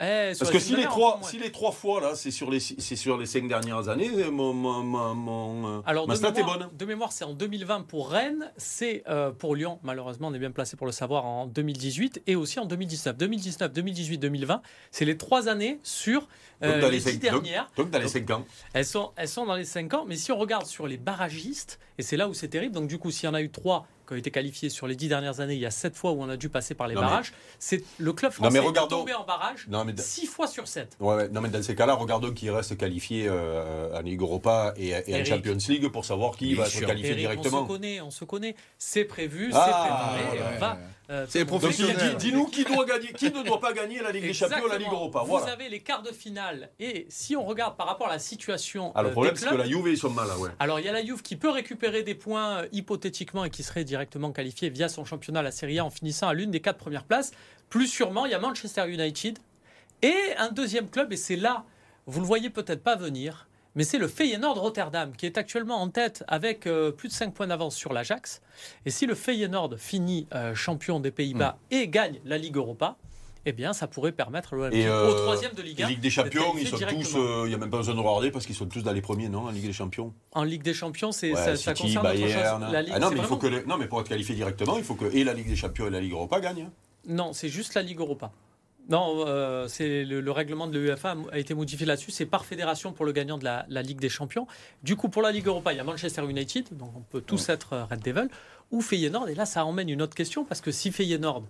Eh, 0.00 0.32
Parce 0.38 0.50
que 0.50 0.58
si 0.58 0.76
les, 0.76 0.84
trois, 0.84 1.20
si 1.22 1.38
les 1.38 1.50
trois 1.50 1.72
fois, 1.72 2.00
là, 2.00 2.14
c'est 2.14 2.30
sur 2.30 2.50
les, 2.50 2.60
sur 2.60 3.16
les 3.16 3.26
cinq 3.26 3.48
dernières 3.48 3.88
années, 3.88 4.10
euh, 4.14 4.30
mon, 4.30 4.52
mon, 4.52 4.82
mon, 4.82 5.14
mon, 5.14 5.78
euh, 5.78 5.80
Alors, 5.86 6.06
ma 6.06 6.14
de 6.14 6.18
stat 6.18 6.28
est 6.28 6.34
mémoire, 6.34 6.58
bonne. 6.58 6.68
de 6.76 6.84
mémoire, 6.84 7.12
c'est 7.12 7.24
en 7.24 7.34
2020 7.34 7.82
pour 7.82 8.10
Rennes, 8.10 8.52
c'est 8.56 9.02
euh, 9.08 9.30
pour 9.32 9.56
Lyon, 9.56 9.78
malheureusement, 9.82 10.28
on 10.28 10.34
est 10.34 10.38
bien 10.38 10.50
placé 10.50 10.76
pour 10.76 10.86
le 10.86 10.92
savoir, 10.92 11.24
en 11.24 11.46
2018 11.46 12.22
et 12.26 12.36
aussi 12.36 12.60
en 12.60 12.66
2019. 12.66 13.16
2019, 13.16 13.72
2018, 13.72 14.18
2020, 14.18 14.62
c'est 14.90 15.04
les 15.04 15.16
trois 15.16 15.48
années 15.48 15.80
sur 15.82 16.28
euh, 16.62 16.88
les 16.90 16.98
dix 16.98 17.02
cinq, 17.02 17.12
donc, 17.12 17.20
dernières. 17.20 17.70
donc 17.76 17.90
dans 17.90 17.98
les 17.98 18.04
Donc, 18.04 18.12
cinq 18.12 18.30
ans. 18.30 18.44
Elles 18.72 18.84
sont, 18.84 19.12
elles 19.16 19.28
sont 19.28 19.46
dans 19.46 19.54
les 19.54 19.64
5 19.64 19.94
ans, 19.94 20.04
mais 20.06 20.16
si 20.16 20.32
on 20.32 20.38
regarde 20.38 20.66
sur 20.66 20.86
les 20.86 20.96
barragistes, 20.96 21.78
et 21.98 22.02
c'est 22.02 22.16
là 22.16 22.28
où 22.28 22.34
c'est 22.34 22.48
terrible, 22.48 22.74
donc 22.74 22.88
du 22.88 22.98
coup, 22.98 23.10
s'il 23.10 23.26
y 23.26 23.28
en 23.28 23.34
a 23.34 23.42
eu 23.42 23.50
3 23.50 23.86
qui 24.08 24.14
ont 24.14 24.16
été 24.16 24.30
qualifiés 24.30 24.70
sur 24.70 24.86
les 24.86 24.96
10 24.96 25.08
dernières 25.08 25.40
années, 25.40 25.54
il 25.54 25.60
y 25.60 25.66
a 25.66 25.70
7 25.70 25.94
fois 25.94 26.12
où 26.12 26.22
on 26.22 26.28
a 26.28 26.36
dû 26.36 26.48
passer 26.48 26.74
par 26.74 26.88
les 26.88 26.94
Non, 26.94 27.02
mais- 27.02 27.06
barrages, 27.08 27.32
c'est 27.58 27.84
le 27.98 28.12
club 28.12 28.32
Non, 28.40 28.50
mais 28.50 28.58
français 28.60 28.80
est 28.84 28.88
tombé 28.88 29.14
en 29.14 29.24
barrage 29.24 29.66
Non, 29.68 29.84
mais, 29.84 29.94
6 29.96 30.26
fois 30.26 30.46
sur 30.46 30.66
7. 30.66 30.96
ouais, 30.98 31.14
ouais, 31.14 31.28
non, 31.28 31.40
mais 31.42 31.50
dans 31.50 31.62
ces 31.62 31.74
cas-là, 31.74 31.94
regardons 31.94 32.32
qui 32.32 32.48
reste 32.50 32.76
qualifié 32.76 33.26
euh, 33.28 33.94
en 33.96 34.00
Ligue 34.00 34.20
Europa 34.22 34.72
et, 34.76 34.88
et 35.06 35.20
en. 35.20 35.24
Champions 35.24 35.58
League 35.68 35.88
pour 35.88 36.04
savoir 36.04 36.36
qui 36.36 36.54
Bien 36.54 36.62
va 36.64 36.70
se 36.70 36.78
sûr. 36.78 36.86
qualifier 36.86 37.10
Eric, 37.12 37.26
on 37.26 37.30
se 37.30 37.48
directement. 37.48 37.66
connaît, 37.66 38.00
on 38.00 38.10
se 38.10 38.24
connaît. 38.24 38.56
C'est 38.78 39.04
prévu, 39.04 39.50
Ah, 39.52 39.64
c'est 39.66 40.22
préparé, 40.22 40.38
et 40.38 40.56
on 40.56 40.58
va... 40.58 40.78
euh, 41.10 41.26
C'est 41.28 41.38
faire- 41.40 41.46
Donc, 41.46 41.60
dis- 41.60 41.66
professionnel. 41.66 42.16
dis- 42.16 42.26
dis-nous 42.30 42.46
qui 42.46 42.64
doit 42.64 42.84
gagner, 42.84 43.12
qui 43.12 43.30
ne 43.30 43.42
doit 43.42 43.60
pas 43.60 43.72
gagner 43.72 44.00
la 44.02 44.12
Ligue 44.12 44.24
des 44.24 44.32
Champions 44.32 44.64
ou 44.64 44.68
la 44.68 44.78
Ligue. 44.78 44.88
Europa. 44.90 45.22
Vous 45.24 45.36
avez 45.36 45.68
les 45.68 45.80
quarts 45.80 46.02
de 46.02 46.12
finale. 46.12 46.70
Et 46.78 47.06
si 47.08 47.34
on 47.36 47.44
regarde 47.44 47.76
par 47.76 47.86
rapport 47.86 48.08
à 48.08 48.12
la 48.12 48.18
situation 48.18 48.92
Ah, 48.94 49.02
le 49.02 49.08
euh, 49.08 49.12
problème, 49.12 49.34
des 49.34 49.40
c'est 49.40 49.48
que 49.48 49.54
la 49.54 49.66
Juve, 49.66 49.88
ils 49.88 49.96
sont 49.98 50.10
mal, 50.10 50.28
ouais. 50.38 50.50
alors 50.58 50.78
il 50.80 50.86
y 50.86 50.88
a 50.88 50.92
la 50.92 51.04
Juve 51.04 51.22
qui 51.22 51.36
peut 51.36 51.50
récupérer 51.50 52.02
des 52.02 52.14
points 52.14 52.58
euh, 52.62 52.68
hypothétiquement 52.72 53.44
et 53.44 53.50
qui 53.50 53.62
serait 53.62 53.84
directement 53.84 54.32
qualifiée 54.32 54.68
via 54.70 54.88
son 54.88 55.04
championnat, 55.04 55.42
la 55.42 55.50
Serie 55.50 55.78
A, 55.78 55.84
en 55.84 55.90
finissant 55.90 56.28
à 56.28 56.34
l'une 56.34 56.50
des 56.50 56.60
quatre 56.60 56.78
premières 56.78 57.04
places. 57.04 57.32
Plus 57.70 57.86
sûrement, 57.86 58.24
il 58.26 58.32
y 58.32 58.34
a 58.34 58.38
Manchester 58.38 58.88
United 58.88 59.38
et 60.02 60.14
un 60.38 60.50
deuxième 60.50 60.88
club, 60.88 61.12
et 61.12 61.16
c'est 61.16 61.36
là, 61.36 61.64
vous 62.06 62.20
le 62.20 62.26
voyez 62.26 62.50
peut-être 62.50 62.82
pas 62.82 62.96
venir, 62.96 63.47
mais 63.78 63.84
c'est 63.84 63.98
le 63.98 64.08
Feyenoord 64.08 64.58
Rotterdam 64.58 65.12
qui 65.16 65.24
est 65.24 65.38
actuellement 65.38 65.80
en 65.80 65.88
tête 65.88 66.24
avec 66.26 66.66
euh, 66.66 66.90
plus 66.90 67.06
de 67.08 67.12
5 67.12 67.32
points 67.32 67.46
d'avance 67.46 67.76
sur 67.76 67.92
l'Ajax. 67.92 68.42
Et 68.84 68.90
si 68.90 69.06
le 69.06 69.14
Feyenoord 69.14 69.76
finit 69.78 70.26
euh, 70.34 70.52
champion 70.52 70.98
des 70.98 71.12
Pays-Bas 71.12 71.56
Hmm. 71.70 71.74
et 71.74 71.86
gagne 71.88 72.18
la 72.24 72.38
Ligue 72.38 72.56
Europa, 72.56 72.96
eh 73.46 73.52
bien 73.52 73.72
ça 73.72 73.86
pourrait 73.86 74.10
permettre 74.10 74.56
au 74.56 74.62
euh, 74.64 75.12
troisième 75.22 75.52
de 75.52 75.62
Ligue 75.62 75.78
Et 75.80 75.84
1 75.84 75.88
Ligue 75.90 76.00
des 76.00 76.10
Champions, 76.10 76.54
ils 76.56 76.68
qualifié 76.68 76.70
sont 76.70 76.76
tous. 76.76 76.86
directement. 76.86 77.24
euh, 77.24 77.42
Il 77.46 77.48
n'y 77.50 77.54
a 77.54 77.58
même 77.58 77.70
pas 77.70 77.76
besoin 77.76 77.94
de 77.94 78.00
regarder 78.00 78.30
parce 78.32 78.46
qu'ils 78.46 78.56
sont 78.56 78.66
tous 78.66 78.82
dans 78.82 78.92
les 78.92 79.00
premiers, 79.00 79.28
non 79.28 79.42
En 79.44 79.50
Ligue 79.50 79.66
des 79.66 79.72
Champions? 79.72 80.12
En 80.32 80.42
Ligue 80.42 80.64
des 80.64 80.74
Champions, 80.74 81.12
c'est, 81.12 81.30
Ouais, 81.30 81.36
ça, 81.36 81.56
ça 81.56 81.74
City, 81.76 81.94
concerne 81.94 82.02
Bayern. 82.02 82.62
chose. 82.64 82.72
La 82.72 82.82
Ligue, 82.82 82.92
Ah 82.96 82.98
non, 82.98 83.10
mais 83.10 83.16
il 83.16 83.22
faut 83.22 83.36
vraiment- 83.36 83.38
que 83.38 83.46
les- 83.46 83.64
non, 83.64 83.76
mais 83.78 83.86
pour 83.86 84.00
être 84.00 84.08
qualifié 84.08 84.34
directement, 84.34 84.76
il 84.76 84.82
faut 84.82 84.96
que 84.96 85.04
et 85.14 85.22
la 85.22 85.34
Ligue 85.34 85.46
des 85.48 85.56
Champions 85.56 85.86
et 85.86 85.90
la 85.90 86.00
Ligue 86.00 86.12
Europa 86.12 86.40
gagnent. 86.40 86.68
Non, 87.06 87.32
c'est 87.32 87.48
juste 87.48 87.74
la 87.74 87.82
Ligue 87.82 88.00
Europa. 88.00 88.32
Non, 88.88 89.24
euh, 89.26 89.68
c'est 89.68 90.04
le, 90.04 90.20
le 90.22 90.30
règlement 90.32 90.66
de 90.66 90.78
l'UEFA 90.78 91.14
a 91.30 91.38
été 91.38 91.52
modifié 91.52 91.84
là-dessus. 91.84 92.10
C'est 92.10 92.24
par 92.24 92.46
fédération 92.46 92.92
pour 92.92 93.04
le 93.04 93.12
gagnant 93.12 93.36
de 93.36 93.44
la, 93.44 93.66
la 93.68 93.82
Ligue 93.82 94.00
des 94.00 94.08
Champions. 94.08 94.46
Du 94.82 94.96
coup, 94.96 95.10
pour 95.10 95.20
la 95.20 95.30
Ligue 95.30 95.46
Europa, 95.46 95.72
il 95.74 95.76
y 95.76 95.80
a 95.80 95.84
Manchester 95.84 96.24
United, 96.24 96.74
donc 96.76 96.90
on 96.96 97.00
peut 97.00 97.20
tous 97.20 97.50
être 97.50 97.86
Red 97.90 98.00
Devil, 98.00 98.28
ou 98.70 98.80
Feyenoord. 98.80 99.28
Et 99.28 99.34
là, 99.34 99.44
ça 99.44 99.66
emmène 99.66 99.90
une 99.90 100.00
autre 100.00 100.14
question, 100.14 100.44
parce 100.44 100.62
que 100.62 100.70
si 100.70 100.90
Feyenoord 100.90 101.44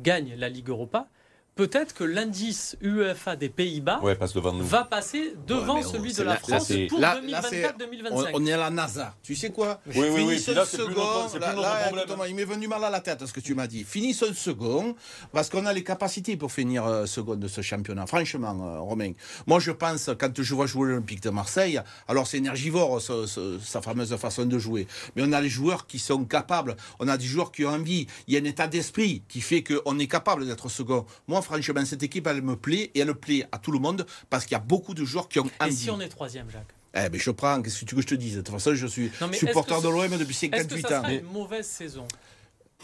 gagne 0.00 0.34
la 0.38 0.48
Ligue 0.48 0.70
Europa, 0.70 1.08
peut-être 1.58 1.92
que 1.92 2.04
l'indice 2.04 2.76
UEFA 2.80 3.34
des 3.34 3.48
Pays-Bas 3.48 3.98
Ouais, 4.00 4.14
passe 4.14 4.32
va 4.36 4.84
passer 4.84 5.34
devant 5.44 5.78
Ouais, 5.78 5.82
celui 5.82 6.12
de 6.12 6.22
la 6.22 6.34
là, 6.34 6.36
France 6.38 6.72
pour 6.88 7.00
là- 7.00 7.18
c'est- 7.20 7.26
2024-2025. 7.26 8.30
On, 8.32 8.42
on 8.42 8.46
est 8.46 8.52
à 8.52 8.56
la 8.56 8.70
NASA. 8.70 9.16
Tu 9.24 9.34
sais 9.34 9.50
quoi 9.50 9.80
Oui, 9.88 9.94
oui, 9.96 10.08
oui. 10.24 10.38
Finissons 10.38 10.64
second. 10.64 11.26
Là, 11.60 12.28
il 12.28 12.34
m'est 12.36 12.44
venu 12.44 12.68
mal 12.68 12.84
à 12.84 12.90
la 12.90 13.00
tête 13.00 13.26
ce 13.26 13.32
que 13.32 13.40
tu 13.40 13.56
m'as 13.56 13.66
dit. 13.66 13.82
Finissons 13.82 14.32
second, 14.34 14.94
parce 15.32 15.50
qu'on 15.50 15.66
a 15.66 15.72
les 15.72 15.82
capacités 15.82 16.36
pour 16.36 16.52
finir 16.52 16.86
euh, 16.86 17.06
second 17.06 17.34
de 17.34 17.48
ce 17.48 17.60
championnat. 17.60 18.06
Franchement, 18.06 18.56
euh, 18.76 18.78
Romain. 18.80 19.12
Moi, 19.48 19.58
je 19.58 19.72
pense, 19.72 20.10
quand 20.16 20.40
je 20.40 20.54
vois 20.54 20.66
jouer 20.66 20.88
l'Olympique 20.90 21.22
de 21.24 21.30
Marseille, 21.30 21.80
alors 22.06 22.28
c'est 22.28 22.38
énergivore, 22.38 23.00
ce- 23.02 23.26
ce- 23.26 23.58
sa 23.58 23.82
fameuse 23.82 24.14
façon 24.16 24.46
de 24.46 24.58
jouer. 24.60 24.86
Mais 25.16 25.22
on 25.26 25.32
a 25.32 25.40
les 25.40 25.48
joueurs 25.48 25.88
qui 25.88 25.98
sont 25.98 26.24
capables. 26.24 26.76
On 27.00 27.08
a 27.08 27.16
des 27.16 27.24
joueurs 27.26 27.50
qui 27.50 27.64
ont 27.64 27.70
envie. 27.70 28.06
Il 28.28 28.34
y 28.34 28.36
a 28.36 28.40
un 28.40 28.44
état 28.44 28.68
d'esprit 28.68 29.22
qui 29.28 29.40
fait 29.40 29.64
qu'on 29.64 29.98
est 29.98 30.06
capable 30.06 30.46
d'être 30.46 30.68
second. 30.68 31.04
Moi, 31.26 31.42
franchement, 31.48 31.84
cette 31.84 32.02
équipe, 32.02 32.26
elle 32.26 32.42
me 32.42 32.56
plaît 32.56 32.90
et 32.94 33.00
elle 33.00 33.14
plaît 33.14 33.46
à 33.50 33.58
tout 33.58 33.72
le 33.72 33.78
monde 33.78 34.06
parce 34.30 34.44
qu'il 34.44 34.52
y 34.52 34.60
a 34.60 34.64
beaucoup 34.64 34.94
de 34.94 35.04
joueurs 35.04 35.28
qui 35.28 35.40
ont 35.40 35.50
Et 35.66 35.70
si 35.72 35.90
on 35.90 36.00
est 36.00 36.08
troisième, 36.08 36.48
Jacques 36.50 36.74
Eh 36.94 37.08
ben 37.08 37.18
je 37.20 37.30
prends, 37.30 37.60
qu'est-ce 37.62 37.80
que 37.80 37.84
tu 37.86 37.94
veux 37.94 38.02
que 38.02 38.08
je 38.10 38.14
te 38.14 38.20
dise? 38.20 38.36
De 38.36 38.40
toute 38.42 38.54
façon, 38.54 38.74
je 38.74 38.86
suis 38.86 39.10
Non, 39.20 39.32
supporter 39.32 39.80
de 39.82 39.88
l'OM 39.88 40.08
depuis 40.18 40.34
Est-ce 40.34 40.46
que 40.46 40.78
58 40.78 40.82
ça 40.82 40.98
ans. 41.00 41.02
sera 41.02 41.12
une 41.14 41.22
mauvaise 41.24 41.66
saison? 41.66 42.06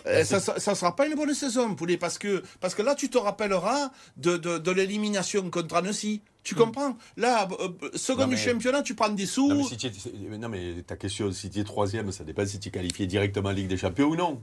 Eh, 0.06 0.24
ça, 0.24 0.38
ça, 0.40 0.58
ça 0.60 0.74
sera 0.74 0.94
pas 0.96 1.06
une 1.06 1.14
bonne 1.14 1.32
saison, 1.34 1.74
Poulet, 1.74 1.96
parce 1.96 2.18
que, 2.18 2.42
parce 2.60 2.74
que 2.74 2.82
là, 2.82 2.94
tu 2.94 3.08
te 3.08 3.16
rappelleras 3.16 3.90
de, 4.18 4.36
de, 4.36 4.58
de 4.58 4.70
l'élimination 4.70 5.48
contre 5.50 5.76
Annecy. 5.76 6.20
Tu 6.42 6.54
comprends? 6.54 6.98
Là, 7.16 7.48
euh, 7.58 7.68
euh, 7.84 7.90
second 7.94 8.22
Non, 8.22 8.28
du 8.28 8.36
championnat, 8.36 8.82
tu 8.82 8.94
prends 8.94 9.08
des 9.08 9.24
sous. 9.24 9.48
Non 9.48 9.62
mais, 9.62 9.68
si 9.68 9.76
tu 9.78 9.86
es- 9.86 9.92
c'est- 9.98 10.12
non, 10.38 10.48
mais 10.50 10.82
ta 10.86 10.96
question, 10.96 11.32
si 11.32 11.48
tu 11.48 11.60
es 11.60 11.64
troisième, 11.64 12.12
ça 12.12 12.22
dépend 12.22 12.44
si 12.44 12.58
tu 12.60 12.68
es 12.68 12.70
qualifié 12.72 13.06
directement 13.06 13.48
en 13.48 13.52
Ligue 13.52 13.68
des 13.68 13.78
Champions 13.78 14.08
ou 14.08 14.16
non. 14.16 14.42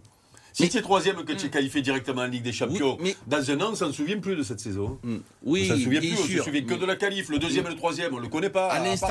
Si 0.53 0.67
tu 0.69 0.77
es 0.77 0.81
troisième 0.81 1.23
que 1.23 1.33
tu 1.33 1.45
es 1.45 1.49
qualifié 1.49 1.81
directement 1.81 2.21
en 2.21 2.27
Ligue 2.27 2.43
des 2.43 2.51
Champions, 2.51 2.97
mais- 3.01 3.15
dans 3.27 3.49
un 3.51 3.61
an, 3.61 3.69
on 3.71 3.75
s'en 3.75 3.91
souvient 3.93 4.19
plus 4.19 4.35
de 4.35 4.43
cette 4.43 4.59
saison. 4.59 4.99
Mm, 5.03 5.15
on 5.15 5.21
Oui, 5.51 5.67
s'en 5.67 5.77
souvient 5.77 5.99
plus, 6.01 6.13
on 6.13 6.25
se 6.27 6.43
souvient 6.43 6.61
que 6.63 6.73
de 6.73 6.85
la 6.85 6.95
qualif. 6.95 7.29
Le 7.29 7.39
deuxième 7.39 7.65
et 7.67 7.69
le 7.69 7.75
troisième, 7.75 8.13
on 8.13 8.19
le 8.19 8.27
connaît 8.27 8.49
pas. 8.49 8.67
à 8.69 8.75
à 8.75 8.83
l'instant. 8.83 9.07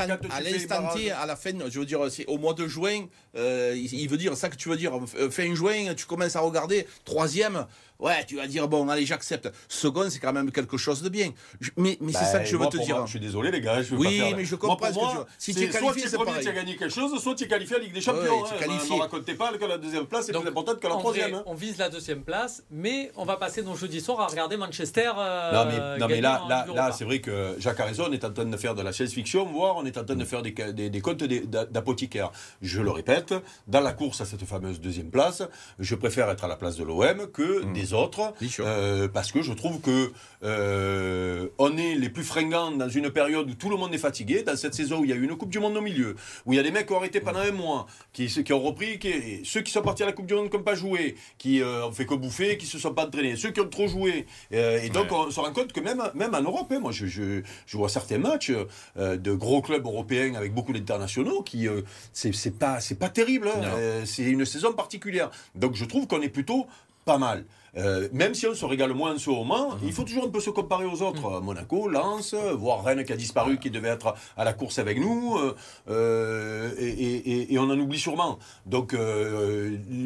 T, 0.95 1.11
à 1.11 1.25
la 1.25 1.35
fin, 1.35 1.51
je 1.69 1.79
veux 1.79 1.85
dire, 1.85 1.99
c'est 2.09 2.25
au 2.27 2.37
mois 2.37 2.53
de 2.53 2.67
juin, 2.67 3.05
euh, 3.35 3.73
il, 3.75 3.93
il 3.93 4.07
veut 4.09 4.17
dire 4.17 4.35
ça 4.37 4.49
que 4.49 4.55
tu 4.55 4.69
veux 4.69 4.77
dire, 4.77 4.93
euh, 5.17 5.29
fin 5.29 5.53
juin, 5.55 5.93
tu 5.95 6.05
commences 6.05 6.35
à 6.35 6.41
regarder, 6.41 6.85
troisième, 7.05 7.65
ouais, 8.01 8.25
tu 8.25 8.35
vas 8.35 8.47
dire, 8.47 8.67
bon, 8.67 8.87
allez, 8.89 9.05
j'accepte. 9.05 9.49
Second, 9.69 10.09
c'est 10.09 10.19
quand 10.19 10.33
même 10.33 10.51
quelque 10.51 10.75
chose 10.77 11.01
de 11.01 11.09
bien. 11.09 11.31
Je- 11.59 11.69
mais 11.77 11.97
mais 12.01 12.11
c'est 12.11 12.19
Bah, 12.19 12.25
ça 12.25 12.39
que 12.39 12.45
je 12.45 12.51
veux 12.51 12.57
moi, 12.57 12.67
te 12.67 12.77
dire. 12.77 12.97
moi, 12.97 13.05
je 13.05 13.11
suis 13.11 13.19
désolé, 13.19 13.51
les 13.51 13.61
gars. 13.61 13.81
Je 13.81 13.91
veux 13.95 13.97
Oui, 14.01 14.19
pas 14.19 14.25
faire- 14.27 14.37
mais 14.37 14.45
je 14.45 14.51
Moi, 14.55 14.59
comprends 14.59 14.75
pour 14.77 14.87
ce 14.87 14.91
que 14.93 14.99
moi, 14.99 15.09
tu 15.11 15.17
veux. 15.19 15.25
Si 15.37 15.53
tu 15.55 15.61
es 15.63 15.71
soit 15.71 15.79
qualifié, 15.79 16.01
tu 16.09 16.15
es 16.15 16.17
premier, 16.17 16.39
tu 16.41 16.47
as 16.49 16.51
gagné 16.51 16.75
quelque 16.75 16.93
chose, 16.93 17.21
soit 17.21 17.35
tu 17.35 17.43
es 17.45 17.47
qualifié 17.47 17.77
en 17.77 17.79
Ligue 17.79 17.93
des 17.93 18.01
Champions. 18.01 18.41
Ouais, 18.41 18.49
tu 18.57 18.63
es 18.63 18.69
hein. 18.69 18.95
Ne 18.95 18.99
racontez 19.01 19.33
pas 19.35 19.51
que 19.57 19.65
la 19.65 19.77
deuxième 19.77 20.05
place 20.05 20.27
est 20.29 20.31
Donc, 20.33 20.41
plus 20.43 20.49
importante 20.51 20.79
que 20.79 20.87
la 20.87 20.95
troisième. 20.95 21.35
hein. 21.35 21.43
on 21.45 21.53
vise 21.53 21.77
la 21.77 21.89
deuxième 21.89 22.23
place, 22.23 22.63
mais 22.71 23.11
on 23.15 23.25
va 23.25 23.37
passer 23.37 23.61
donc 23.63 23.77
jeudi 23.77 24.01
soir 24.01 24.19
à 24.19 24.27
regarder 24.27 24.57
Manchester. 24.57 25.11
euh, 25.17 25.51
Non 25.53 25.65
mais, 25.71 25.77
non, 25.99 26.07
mais 26.07 26.21
gagner 26.21 26.21
là, 26.21 26.65
là, 26.73 26.91
c'est 26.91 27.05
vrai 27.05 27.19
que 27.21 27.55
Jacques 27.59 27.79
a 27.79 27.85
raison, 27.85 28.05
on 28.09 28.11
est 28.11 28.23
en 28.25 28.31
train 28.33 28.45
de 28.45 28.57
faire 28.57 28.75
de 28.75 28.81
la 28.81 28.91
science-fiction, 28.91 29.45
voire 29.45 29.75
on 29.77 29.85
est 29.85 29.97
en 29.97 30.03
train 30.03 30.15
de 30.15 30.25
faire 30.25 30.41
des, 30.41 30.51
des, 30.51 30.89
des 30.89 31.01
comptes 31.01 31.23
d'apothicaire. 31.23 32.31
Je 32.61 32.81
le 32.81 32.91
répète, 32.91 33.33
dans 33.67 33.81
la 33.81 33.93
course 33.93 34.21
à 34.21 34.25
cette 34.25 34.45
fameuse 34.45 34.79
deuxième 34.79 35.09
place, 35.11 35.43
je 35.79 35.95
préfère 35.95 36.29
être 36.29 36.43
à 36.43 36.47
la 36.47 36.55
place 36.55 36.77
de 36.77 36.83
l'OM 36.83 37.27
que 37.31 37.63
Mm. 37.63 37.73
des 37.73 37.90
autres, 37.93 38.33
euh, 38.59 39.07
parce 39.07 39.31
que 39.31 39.41
je 39.41 39.53
trouve 39.53 39.81
que 39.81 40.11
euh, 40.43 41.47
on 41.57 41.77
est 41.77 41.95
les 41.95 42.09
plus 42.09 42.23
fringants 42.23 42.71
dans 42.71 42.89
une 42.89 43.09
période 43.09 43.49
où 43.49 43.53
tout 43.53 43.69
le 43.69 43.77
monde 43.77 43.93
est 43.93 43.99
fatigué, 43.99 44.43
dans 44.43 44.55
cette 44.55 44.73
saison 44.73 44.99
où 44.99 45.03
il 45.05 45.09
y 45.09 45.13
a 45.13 45.15
eu 45.15 45.23
une 45.23 45.35
Coupe 45.35 45.49
du 45.49 45.59
Monde 45.59 45.77
au 45.77 45.81
milieu, 45.81 46.15
où 46.45 46.53
il 46.53 46.55
y 46.55 46.59
a 46.59 46.63
des 46.63 46.71
mecs 46.71 46.87
qui 46.87 46.93
ont 46.93 46.97
arrêté 46.97 47.19
pendant 47.19 47.39
un 47.39 47.51
mois, 47.51 47.87
qui, 48.13 48.27
qui 48.27 48.53
ont 48.53 48.61
repris, 48.61 48.99
qui, 48.99 49.41
ceux 49.43 49.61
qui 49.61 49.71
sont 49.71 49.81
partis 49.81 50.03
à 50.03 50.07
la 50.07 50.11
Coupe 50.11 50.25
du 50.25 50.33
Monde 50.33 50.49
qui 50.49 50.57
n'ont 50.57 50.63
pas 50.63 50.75
joué, 50.75 51.15
qui 51.37 51.61
euh, 51.61 51.85
ont 51.85 51.91
fait 51.91 52.05
que 52.05 52.15
bouffer, 52.15 52.57
qui 52.57 52.65
se 52.65 52.77
sont 52.79 52.93
pas 52.93 53.05
entraînés, 53.05 53.35
ceux 53.35 53.51
qui 53.51 53.61
ont 53.61 53.69
trop 53.69 53.87
joué. 53.87 54.25
et 54.51 54.89
donc 54.89 55.11
on 55.11 55.29
se 55.31 55.39
rend 55.39 55.51
compte 55.53 55.73
que 55.73 55.79
même, 55.79 56.01
même 56.15 56.33
en 56.33 56.41
Europe, 56.41 56.71
hein, 56.71 56.79
moi 56.79 56.91
je, 56.91 57.05
je, 57.05 57.41
je, 57.65 57.77
vois 57.77 57.89
certains 57.89 58.17
matchs 58.17 58.51
de 58.97 59.33
gros 59.33 59.61
clubs 59.61 59.85
européens 59.85 60.35
avec 60.35 60.53
beaucoup 60.53 60.73
d'internationaux 60.73 61.41
qui 61.43 61.67
c'est 62.13 62.57
pas 62.57 62.79
c'est 62.79 62.99
pas 62.99 63.09
terrible, 63.09 63.47
hein. 63.47 64.03
c'est 64.05 64.23
une 64.23 64.45
saison 64.45 64.73
particulière. 64.73 65.31
Donc 65.55 65.75
je 65.75 65.85
trouve 65.85 66.07
qu'on 66.07 66.21
est 66.21 66.29
plutôt 66.29 66.67
pas 67.05 67.17
mal. 67.17 67.45
Euh, 67.77 68.09
même 68.11 68.33
si 68.33 68.47
on 68.47 68.53
se 68.53 68.65
régale 68.65 68.93
moins 68.93 69.15
en 69.15 69.17
ce 69.17 69.29
moment, 69.29 69.75
mhm. 69.75 69.79
il 69.83 69.93
faut 69.93 70.03
toujours 70.03 70.25
un 70.25 70.29
peu 70.29 70.39
se 70.39 70.49
comparer 70.49 70.85
aux 70.85 71.01
autres. 71.01 71.29
Mhm. 71.29 71.45
Monaco, 71.45 71.87
Lens, 71.87 72.33
voire 72.33 72.83
Rennes 72.83 73.05
qui 73.05 73.13
a 73.13 73.15
disparu, 73.15 73.57
qui 73.59 73.69
devait 73.69 73.89
être 73.89 74.15
à 74.35 74.43
la 74.43 74.53
course 74.53 74.79
avec 74.79 74.99
nous, 74.99 75.37
euh, 75.37 75.55
euh, 75.89 76.71
et, 76.77 77.57
on 77.57 77.69
en 77.69 77.79
oublie 77.79 77.99
sûrement. 77.99 78.39
Donc, 78.65 78.93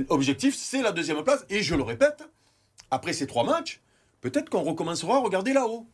l'objectif, 0.09 0.55
c'est 0.55 0.81
la 0.81 0.91
deuxième 0.91 1.23
place, 1.23 1.45
et 1.49 1.63
je 1.63 1.75
le 1.75 1.83
répète, 1.83 2.23
après 2.91 3.13
ces 3.13 3.27
trois 3.27 3.43
matchs, 3.43 3.81
peut-être 4.21 4.49
qu'on 4.49 4.63
recommencera 4.63 5.15
à 5.17 5.19
regarder 5.19 5.53
là-haut. 5.53 5.87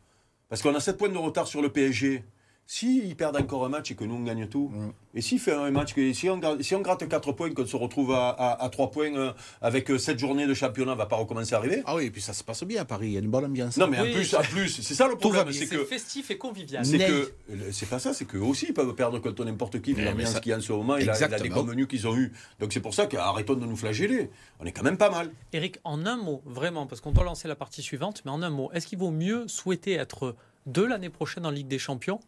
Parce 0.49 0.62
qu'on 0.62 0.75
a 0.75 0.81
7 0.81 0.97
points 0.97 1.07
de 1.07 1.17
retard 1.17 1.47
sur 1.47 1.62
le 1.62 1.69
PSG. 1.69 2.25
S'ils 2.73 3.17
perdent 3.17 3.36
encore 3.36 3.65
un 3.65 3.69
match 3.69 3.91
et 3.91 3.95
que 3.95 4.05
nous 4.05 4.15
on 4.15 4.23
gagne 4.23 4.47
tout, 4.47 4.69
mm. 4.69 4.93
et 5.15 5.19
s'il 5.19 5.39
fait 5.41 5.51
un 5.51 5.69
match, 5.71 5.93
que, 5.93 6.13
si, 6.13 6.29
on, 6.29 6.39
si 6.62 6.73
on 6.73 6.79
gratte 6.79 7.05
4 7.05 7.34
points, 7.34 7.53
qu'on 7.53 7.65
se 7.65 7.75
retrouve 7.75 8.13
à, 8.13 8.29
à, 8.29 8.69
3 8.69 8.91
points 8.91 9.13
euh, 9.13 9.34
avec 9.62 9.89
7 9.89 10.15
euh, 10.15 10.17
journées 10.17 10.47
de 10.47 10.53
championnat, 10.53 10.95
va 10.95 11.05
pas 11.05 11.17
recommencer 11.17 11.53
à 11.53 11.57
arriver 11.57 11.84
Ah 11.86 11.97
oui, 11.97 12.05
et 12.05 12.12
puis 12.12 12.21
ça 12.21 12.31
se 12.31 12.45
passe 12.45 12.63
bien 12.63 12.84
à 12.84 12.86
Paris, 12.86 13.07
il 13.07 13.12
y 13.12 13.17
a 13.17 13.19
une 13.19 13.29
bonne 13.29 13.43
ambiance. 13.43 13.75
Non, 13.75 13.88
mais 13.88 13.99
en 13.99 14.03
plus, 14.03 14.34
en 14.36 14.41
plus 14.41 14.69
c'est 14.69 14.93
ça 14.93 15.10
le 15.10 15.17
problème. 15.17 15.51
C'est 15.51 15.67
que 15.67 15.84
festif 15.84 16.31
et 16.31 16.38
convivial. 16.38 16.86
C'est 16.86 16.97
que 16.97 17.34
c'est 17.73 17.89
pas 17.89 17.99
ça, 17.99 18.13
c'est 18.13 18.23
qu'eux 18.23 18.39
aussi 18.39 18.67
ils 18.69 18.73
peuvent 18.73 18.95
perdre 18.95 19.19
contre 19.19 19.43
n'importe 19.43 19.81
qui, 19.81 19.93
l'ambiance 19.93 20.39
qu'il 20.39 20.51
y 20.51 20.53
a 20.53 20.57
en 20.57 20.62
ce 20.62 20.71
moment 20.71 20.95
et 20.95 21.03
la, 21.03 21.27
des 21.27 21.49
convenus 21.49 21.88
qu'ils 21.89 22.07
ont 22.07 22.15
eu. 22.15 22.31
Donc 22.62 22.71
c'est 22.71 22.79
pour 22.79 22.93
ça 22.93 23.05
qu'arrêtons 23.05 23.55
de 23.55 23.65
nous 23.65 23.75
flageller. 23.75 24.29
On 24.62 24.65
est 24.65 24.71
quand 24.71 24.84
même 24.84 24.97
pas 24.97 25.10
mal. 25.10 25.29
Eric, 25.51 25.79
en 25.84 26.05
un 26.05 26.15
mot, 26.15 26.41
vraiment, 26.45 26.88
parce 26.88 27.01
qu'on 27.01 27.12
doit 27.12 27.25
lancer 27.25 27.49
la 27.49 27.57
partie 27.57 27.81
suivante, 27.81 28.21
mais 28.23 28.31
en 28.31 28.41
un 28.41 28.49
mot, 28.49 28.71
est-ce 28.71 28.88
qu'il 28.88 28.97
vaut 28.97 29.12
mieux 29.12 29.45
souhaiter 29.49 29.95
être 29.95 30.38
de 30.67 30.84
l'année 30.84 31.10
prochaine 31.10 31.45
en 31.45 31.51
Ligue 31.51 31.67
des 31.67 31.79
Champions 31.79 32.21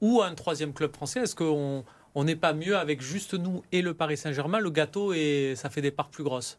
ou 0.00 0.22
un 0.22 0.34
troisième 0.34 0.72
club 0.72 0.94
français 0.94 1.20
Est-ce 1.20 1.34
qu'on 1.34 1.84
n'est 2.24 2.36
pas 2.36 2.52
mieux 2.52 2.76
avec 2.76 3.00
juste 3.00 3.34
nous 3.34 3.62
et 3.72 3.82
le 3.82 3.94
Paris 3.94 4.16
Saint-Germain? 4.16 4.58
Le 4.58 4.70
gâteau, 4.70 5.12
et 5.12 5.54
ça 5.56 5.70
fait 5.70 5.82
des 5.82 5.90
parts 5.90 6.08
plus 6.08 6.24
grosses. 6.24 6.58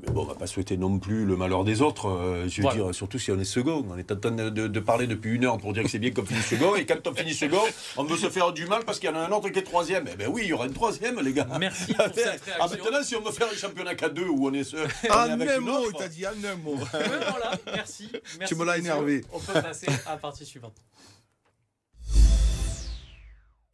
Mais 0.00 0.10
bon, 0.10 0.22
on 0.22 0.24
va 0.24 0.34
pas 0.34 0.46
souhaiter 0.46 0.78
non 0.78 0.98
plus 0.98 1.26
le 1.26 1.36
malheur 1.36 1.64
des 1.64 1.82
autres. 1.82 2.08
Euh, 2.08 2.48
je 2.48 2.62
veux 2.62 2.70
dire, 2.70 2.94
surtout 2.94 3.18
si 3.18 3.30
on 3.30 3.38
est 3.38 3.44
second. 3.44 3.84
On 3.90 3.98
est 3.98 4.10
en 4.10 4.16
train 4.16 4.30
de, 4.30 4.80
parler 4.80 5.06
depuis 5.06 5.34
une 5.34 5.44
heure 5.44 5.58
pour 5.58 5.72
dire 5.74 5.82
que 5.82 5.90
c'est 5.90 5.98
bien 5.98 6.10
qu'on 6.10 6.24
finisse 6.24 6.46
second. 6.46 6.74
Et 6.76 6.86
quand 6.86 7.06
on 7.06 7.14
finit 7.14 7.34
second, 7.34 7.60
on 7.98 8.04
veut 8.04 8.16
se 8.16 8.30
faire 8.30 8.52
du 8.52 8.66
mal 8.66 8.84
parce 8.84 8.98
qu'il 8.98 9.10
y 9.10 9.12
en 9.12 9.16
a 9.16 9.26
un 9.26 9.30
autre 9.30 9.50
qui 9.50 9.58
est 9.58 9.62
troisième. 9.62 10.08
Eh 10.10 10.16
bien 10.16 10.28
oui, 10.28 10.42
il 10.44 10.48
y 10.48 10.52
aura 10.54 10.66
une 10.66 10.72
troisième, 10.72 11.20
les 11.20 11.32
gars. 11.32 11.46
Merci 11.60 11.92
pour 11.92 12.04
cette 12.06 12.14
réaction. 12.14 12.54
Ah, 12.58 12.68
maintenant, 12.68 13.02
si 13.02 13.16
on 13.16 13.20
veut 13.20 13.32
faire 13.32 13.48
un 13.52 13.56
championnat 13.56 13.94
k 13.94 14.12
deux 14.14 14.26
où 14.26 14.48
on 14.48 14.52
est 14.54 14.64
seul. 14.64 14.88
En 15.10 15.28
un 15.28 15.60
mot, 15.60 15.92
t'as 15.92 16.08
dit 16.08 16.26
en 16.26 16.30
un 16.30 16.56
mot. 16.56 16.76
voilà, 16.76 17.52
merci. 17.66 18.10
Tu 18.46 18.54
me 18.54 18.64
l'as 18.64 18.78
énervé. 18.78 19.24
On 19.32 19.38
peut 19.38 19.60
passer 19.60 19.86
à 20.06 20.12
la 20.12 20.16
partie 20.16 20.46
suivante. 20.46 20.74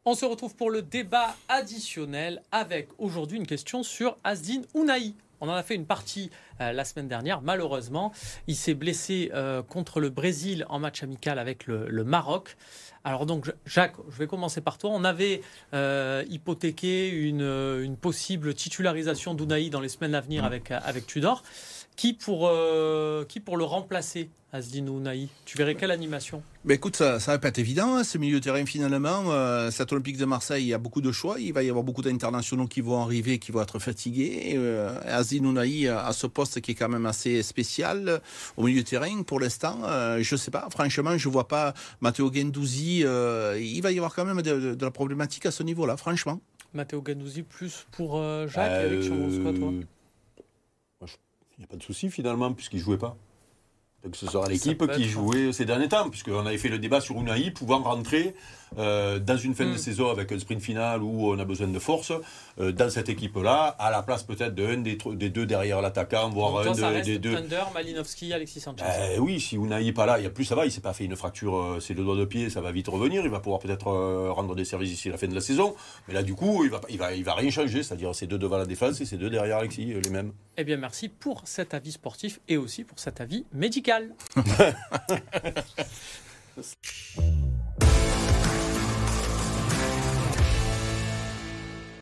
On 0.05 0.15
se 0.15 0.23
retrouve 0.23 0.55
pour 0.55 0.71
le 0.71 0.81
débat 0.81 1.35
additionnel 1.49 2.41
avec 2.53 2.87
aujourd'hui 2.99 3.37
une 3.37 3.45
question 3.45 3.83
sur 3.83 4.15
Asdin 4.23 4.61
Ounaï. 4.73 5.13
On 5.41 5.49
en 5.49 5.53
a 5.53 5.61
fait 5.61 5.75
une 5.75 5.85
partie 5.85 6.31
euh, 6.61 6.71
la 6.71 6.85
semaine 6.85 7.09
dernière. 7.09 7.41
Malheureusement, 7.41 8.13
il 8.47 8.55
s'est 8.55 8.75
blessé 8.75 9.29
euh, 9.33 9.61
contre 9.61 9.99
le 9.99 10.09
Brésil 10.09 10.65
en 10.69 10.79
match 10.79 11.03
amical 11.03 11.37
avec 11.37 11.67
le, 11.67 12.03
Maroc. 12.05 12.55
Alors 13.03 13.25
donc, 13.25 13.51
Jacques, 13.65 13.95
je 14.09 14.17
vais 14.17 14.27
commencer 14.27 14.61
par 14.61 14.77
toi. 14.77 14.89
On 14.93 15.03
avait 15.03 15.41
euh, 15.73 16.23
hypothéqué 16.29 17.09
une, 17.09 17.97
possible 17.99 18.53
titularisation 18.53 19.33
d'Ounaï 19.33 19.69
dans 19.69 19.81
les 19.81 19.89
semaines 19.89 20.15
à 20.15 20.21
venir 20.21 20.45
avec, 20.45 20.71
avec 20.71 21.07
Tudor. 21.07 21.43
Qui 21.99 22.13
pour, 22.13 22.49
qui 23.27 23.41
pour 23.41 23.57
le 23.57 23.65
remplacer 23.65 24.29
Asdin 24.53 24.83
Naï? 24.83 25.27
Tu 25.43 25.57
verrais 25.57 25.75
quelle 25.75 25.91
animation? 25.91 26.41
Mais 26.63 26.75
écoute, 26.75 26.95
ça, 26.95 27.19
ça 27.19 27.33
va 27.33 27.39
pas 27.39 27.49
être 27.49 27.59
évident, 27.59 27.97
hein, 27.97 28.05
ce 28.05 28.17
milieu 28.17 28.39
de 28.39 28.43
terrain 28.45 28.65
finalement. 28.65 29.33
Euh, 29.33 29.69
cet 29.69 29.91
Olympique 29.91 30.15
de 30.15 30.23
Marseille, 30.23 30.63
il 30.63 30.67
y 30.67 30.73
a 30.73 30.77
beaucoup 30.77 31.01
de 31.01 31.11
choix. 31.11 31.41
Il 31.41 31.51
va 31.51 31.61
y 31.61 31.69
avoir 31.69 31.83
beaucoup 31.83 32.01
d'internationaux 32.01 32.67
qui 32.67 32.79
vont 32.79 33.01
arriver, 33.01 33.37
qui 33.37 33.51
vont 33.51 33.61
être 33.61 33.79
fatigués. 33.79 34.53
Euh, 34.55 34.97
Asdin 35.03 35.57
a 35.57 36.13
ce 36.13 36.25
poste 36.25 36.61
qui 36.61 36.71
est 36.71 36.75
quand 36.75 36.87
même 36.87 37.05
assez 37.05 37.43
spécial 37.43 38.21
au 38.55 38.63
milieu 38.63 38.81
de 38.81 38.87
terrain. 38.87 39.23
Pour 39.23 39.41
l'instant, 39.41 39.81
euh, 39.83 40.19
je 40.21 40.37
sais 40.37 40.51
pas. 40.51 40.69
Franchement, 40.71 41.17
je 41.17 41.27
vois 41.27 41.49
pas 41.49 41.73
Matteo 41.99 42.31
Gendouzi. 42.33 43.01
Euh, 43.03 43.59
il 43.61 43.81
va 43.81 43.91
y 43.91 43.97
avoir 43.97 44.15
quand 44.15 44.23
même 44.23 44.41
de, 44.41 44.77
la 44.79 44.91
problématique 44.91 45.47
à 45.47 45.51
ce 45.51 45.63
niveau-là, 45.63 45.97
franchement. 45.97 46.39
Matteo 46.73 47.03
Gendouzi 47.05 47.43
plus 47.43 47.87
pour 47.91 48.23
Jacques. 48.47 48.85
Eric, 48.85 49.43
quoi, 49.43 49.51
toi? 49.51 49.73
Il 51.59 51.63
n'y 51.63 51.65
a 51.65 51.67
pas 51.67 51.75
de 51.75 51.83
souci 51.83 52.09
finalement, 52.09 52.53
puisqu'il 52.53 52.79
jouait 52.79 52.97
pas. 52.97 53.17
Donc 54.03 54.15
ce 54.15 54.27
sera 54.27 54.47
l'équipe 54.47 54.85
qui 54.93 55.03
jouait 55.05 55.51
ces 55.51 55.65
derniers 55.65 55.89
temps, 55.89 56.09
puisqu'on 56.09 56.45
avait 56.45 56.57
fait 56.57 56.69
le 56.69 56.79
débat 56.79 57.01
sur 57.01 57.17
Unai 57.17 57.51
pouvant 57.51 57.79
rentrer 57.79 58.33
euh, 58.77 59.19
dans 59.19 59.37
une 59.37 59.55
fin 59.55 59.65
de 59.65 59.71
hmm. 59.71 59.77
saison 59.77 60.09
avec 60.09 60.31
un 60.31 60.39
sprint 60.39 60.61
final 60.61 61.01
où 61.01 61.31
on 61.31 61.39
a 61.39 61.45
besoin 61.45 61.67
de 61.67 61.79
force, 61.79 62.13
euh, 62.59 62.71
dans 62.71 62.89
cette 62.89 63.09
équipe-là, 63.09 63.75
à 63.79 63.91
la 63.91 64.03
place 64.03 64.23
peut-être 64.23 64.53
d'un 64.53 64.77
des, 64.77 64.97
des, 65.15 65.29
deux 65.29 65.45
derrière 65.45 65.81
l'attaquant, 65.81 66.29
voire 66.29 66.59
un 66.59 67.01
des 67.01 67.19
deux. 67.19 67.35
Under, 67.35 67.71
Malinowski, 67.73 68.31
Alexis 68.31 68.61
Sanchez. 68.61 68.85
Eh 69.15 69.19
oui, 69.19 69.41
si 69.41 69.55
Unai 69.55 69.83
n'est 69.83 69.91
pas 69.91 70.05
là, 70.05 70.19
il 70.19 70.23
y 70.23 70.27
a 70.27 70.29
plus 70.29 70.45
ça 70.45 70.55
va, 70.55 70.65
il 70.65 70.71
s'est 70.71 70.81
pas 70.81 70.93
fait 70.93 71.05
une 71.05 71.15
fracture, 71.15 71.55
euh, 71.57 71.79
c'est 71.79 71.93
le 71.93 72.03
doigt 72.03 72.15
de 72.15 72.25
pied, 72.25 72.49
ça 72.49 72.61
va 72.61 72.71
vite 72.71 72.87
revenir, 72.87 73.23
il 73.23 73.31
va 73.31 73.39
pouvoir 73.39 73.59
peut-être 73.59 73.89
rendre 74.29 74.55
des 74.55 74.65
services 74.65 74.93
ici 74.93 75.09
à 75.09 75.13
la 75.13 75.17
fin 75.17 75.27
de 75.27 75.35
la 75.35 75.41
saison, 75.41 75.75
mais 76.07 76.13
là 76.13 76.23
du 76.23 76.35
coup, 76.35 76.63
il 76.63 76.69
va, 76.69 76.79
il 76.89 76.97
va, 76.97 77.13
il 77.13 77.23
va 77.23 77.33
rien 77.33 77.49
changer, 77.49 77.83
c'est-à-dire 77.83 78.13
c'est 78.15 78.27
deux 78.27 78.37
devant 78.37 78.57
la 78.57 78.65
défense 78.65 79.01
et 79.01 79.05
c'est 79.05 79.17
deux 79.17 79.29
derrière 79.29 79.57
Alexis, 79.57 79.85
les 79.85 80.09
mêmes. 80.09 80.31
Eh 80.57 80.63
bien 80.63 80.77
merci 80.77 81.09
pour 81.09 81.41
cet 81.45 81.73
avis 81.73 81.93
sportif 81.93 82.39
et 82.47 82.57
aussi 82.57 82.83
pour 82.83 82.99
cet 82.99 83.21
avis 83.21 83.45
médical 83.53 83.88
musicale. 83.89 84.13